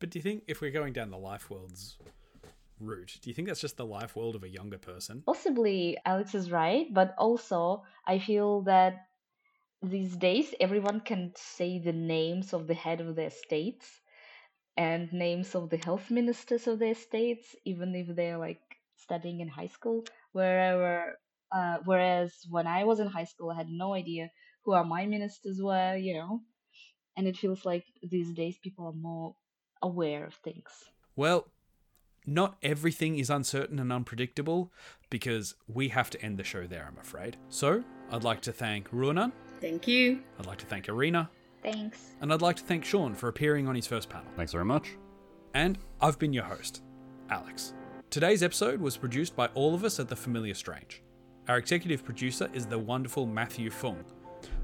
But 0.00 0.10
do 0.10 0.18
you 0.18 0.22
think 0.22 0.42
if 0.48 0.60
we're 0.60 0.72
going 0.72 0.92
down 0.92 1.10
the 1.10 1.18
life 1.18 1.48
world's 1.50 1.98
route, 2.82 3.18
do 3.20 3.30
you 3.30 3.34
think 3.34 3.48
that's 3.48 3.60
just 3.60 3.76
the 3.76 3.86
life 3.86 4.16
world 4.16 4.34
of 4.34 4.44
a 4.44 4.48
younger 4.48 4.78
person? 4.78 5.22
Possibly 5.26 5.98
Alex 6.04 6.34
is 6.34 6.50
right, 6.50 6.86
but 6.92 7.14
also 7.18 7.84
I 8.06 8.18
feel 8.18 8.62
that 8.62 9.06
these 9.82 10.16
days 10.16 10.54
everyone 10.60 11.00
can 11.00 11.32
say 11.36 11.78
the 11.78 11.92
names 11.92 12.52
of 12.52 12.66
the 12.66 12.74
head 12.74 13.00
of 13.00 13.16
their 13.16 13.30
states 13.30 14.00
and 14.76 15.12
names 15.12 15.54
of 15.54 15.70
the 15.70 15.76
health 15.76 16.10
ministers 16.10 16.66
of 16.66 16.78
their 16.78 16.94
states, 16.94 17.54
even 17.64 17.94
if 17.94 18.14
they're 18.14 18.38
like 18.38 18.60
studying 18.96 19.40
in 19.40 19.48
high 19.48 19.66
school. 19.66 20.04
Wherever, 20.32 21.18
uh, 21.50 21.78
whereas 21.84 22.32
when 22.48 22.66
I 22.66 22.84
was 22.84 23.00
in 23.00 23.08
high 23.08 23.24
school, 23.24 23.50
I 23.50 23.56
had 23.56 23.68
no 23.68 23.92
idea 23.94 24.30
who 24.64 24.72
our 24.72 24.84
my 24.84 25.06
ministers 25.06 25.60
were, 25.60 25.96
you 25.96 26.14
know. 26.14 26.40
And 27.16 27.26
it 27.26 27.36
feels 27.36 27.64
like 27.66 27.84
these 28.02 28.32
days 28.32 28.56
people 28.62 28.86
are 28.86 28.92
more 28.92 29.34
aware 29.82 30.24
of 30.24 30.34
things. 30.34 30.70
Well, 31.16 31.46
not 32.26 32.56
everything 32.62 33.18
is 33.18 33.30
uncertain 33.30 33.78
and 33.78 33.92
unpredictable 33.92 34.72
because 35.10 35.54
we 35.68 35.88
have 35.88 36.10
to 36.10 36.22
end 36.22 36.38
the 36.38 36.44
show 36.44 36.66
there, 36.66 36.86
I'm 36.90 36.98
afraid. 36.98 37.36
So, 37.48 37.82
I'd 38.10 38.24
like 38.24 38.40
to 38.42 38.52
thank 38.52 38.90
Ruonan, 38.90 39.32
Thank 39.60 39.86
you. 39.86 40.20
I'd 40.38 40.46
like 40.46 40.58
to 40.58 40.66
thank 40.66 40.88
Irina, 40.88 41.30
Thanks. 41.62 42.16
and 42.20 42.32
I'd 42.32 42.42
like 42.42 42.56
to 42.56 42.62
thank 42.64 42.84
Sean 42.84 43.14
for 43.14 43.28
appearing 43.28 43.68
on 43.68 43.74
his 43.76 43.86
first 43.86 44.08
panel. 44.08 44.26
Thanks 44.36 44.52
very 44.52 44.64
much. 44.64 44.90
And 45.54 45.78
I've 46.00 46.18
been 46.18 46.32
your 46.32 46.44
host, 46.44 46.82
Alex. 47.30 47.74
Today's 48.10 48.42
episode 48.42 48.80
was 48.80 48.96
produced 48.96 49.36
by 49.36 49.46
all 49.54 49.74
of 49.74 49.84
us 49.84 50.00
at 50.00 50.08
The 50.08 50.16
Familiar 50.16 50.54
Strange. 50.54 51.02
Our 51.48 51.58
executive 51.58 52.04
producer 52.04 52.48
is 52.52 52.66
the 52.66 52.78
wonderful 52.78 53.26
Matthew 53.26 53.70
Fung. 53.70 54.04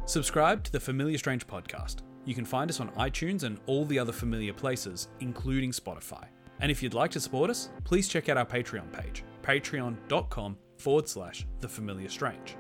Subscribe 0.07 0.65
to 0.65 0.73
the 0.73 0.81
Familiar 0.81 1.19
Strange 1.19 1.47
podcast. 1.47 1.97
You 2.25 2.35
can 2.35 2.45
find 2.45 2.71
us 2.71 2.81
on 2.81 2.89
iTunes 2.91 3.43
and 3.45 3.59
all 3.67 3.85
the 3.85 3.99
other 3.99 4.13
familiar 4.13 4.53
places, 4.53 5.09
including 5.21 5.71
Spotify. 5.71 6.25
And 6.61 6.71
if 6.71 6.83
you'd 6.83 6.95
like 6.95 7.11
to 7.13 7.21
support 7.21 7.51
us, 7.51 7.71
please 7.85 8.09
check 8.09 8.29
out 8.29 8.37
our 8.37 8.47
Patreon 8.47 8.93
page, 8.93 9.23
patreon.com 9.43 10.57
forward 10.79 11.09
slash 11.09 11.47
The 11.61 11.69
Familiar 11.69 12.09
Strange. 12.09 12.57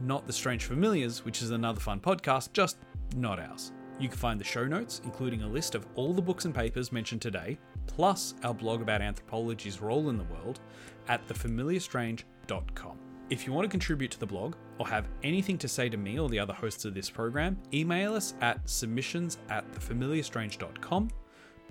Not 0.00 0.26
The 0.26 0.32
Strange 0.32 0.64
Familiars, 0.64 1.24
which 1.24 1.42
is 1.42 1.50
another 1.50 1.80
fun 1.80 2.00
podcast, 2.00 2.52
just 2.52 2.78
not 3.16 3.38
ours. 3.38 3.72
You 3.98 4.08
can 4.08 4.18
find 4.18 4.40
the 4.40 4.44
show 4.44 4.66
notes, 4.66 5.00
including 5.04 5.42
a 5.42 5.48
list 5.48 5.74
of 5.74 5.86
all 5.94 6.12
the 6.12 6.22
books 6.22 6.44
and 6.44 6.54
papers 6.54 6.92
mentioned 6.92 7.22
today, 7.22 7.58
plus 7.86 8.34
our 8.42 8.54
blog 8.54 8.82
about 8.82 9.02
anthropology's 9.02 9.80
role 9.80 10.08
in 10.08 10.16
the 10.18 10.24
world, 10.24 10.60
at 11.08 11.26
thefamiliarstrange.com. 11.28 12.98
If 13.30 13.46
you 13.46 13.52
want 13.52 13.64
to 13.64 13.70
contribute 13.70 14.10
to 14.10 14.18
the 14.18 14.26
blog 14.26 14.56
or 14.78 14.86
have 14.88 15.08
anything 15.22 15.56
to 15.58 15.68
say 15.68 15.88
to 15.88 15.96
me 15.96 16.18
or 16.18 16.28
the 16.28 16.38
other 16.38 16.52
hosts 16.52 16.84
of 16.84 16.94
this 16.94 17.08
program, 17.08 17.56
email 17.72 18.14
us 18.14 18.34
at 18.40 18.68
submissions 18.68 19.38
at 19.48 19.70
thefamiliarstrange.com, 19.72 21.08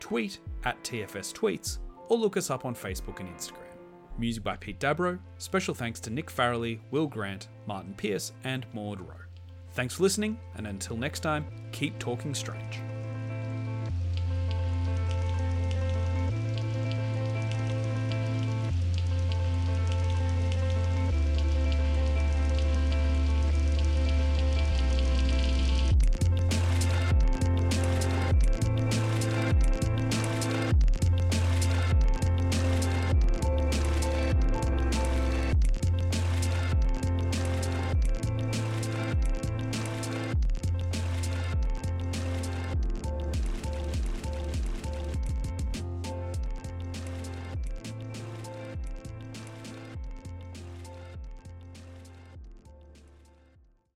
tweet 0.01 0.39
at 0.65 0.83
TFS 0.83 1.31
Tweets, 1.31 1.77
or 2.09 2.17
look 2.17 2.35
us 2.35 2.49
up 2.49 2.65
on 2.65 2.75
Facebook 2.75 3.21
and 3.21 3.29
Instagram. 3.29 3.71
Music 4.17 4.43
by 4.43 4.57
Pete 4.57 4.79
Dabro. 4.79 5.17
Special 5.37 5.73
thanks 5.73 6.01
to 6.01 6.09
Nick 6.09 6.29
Farrelly, 6.29 6.79
Will 6.91 7.07
Grant, 7.07 7.47
Martin 7.65 7.93
Pierce, 7.93 8.33
and 8.43 8.65
Maud 8.73 8.99
Rowe. 8.99 9.15
Thanks 9.73 9.93
for 9.93 10.03
listening, 10.03 10.37
and 10.55 10.67
until 10.67 10.97
next 10.97 11.21
time, 11.21 11.45
keep 11.71 11.97
talking 11.97 12.33
strange. 12.35 12.81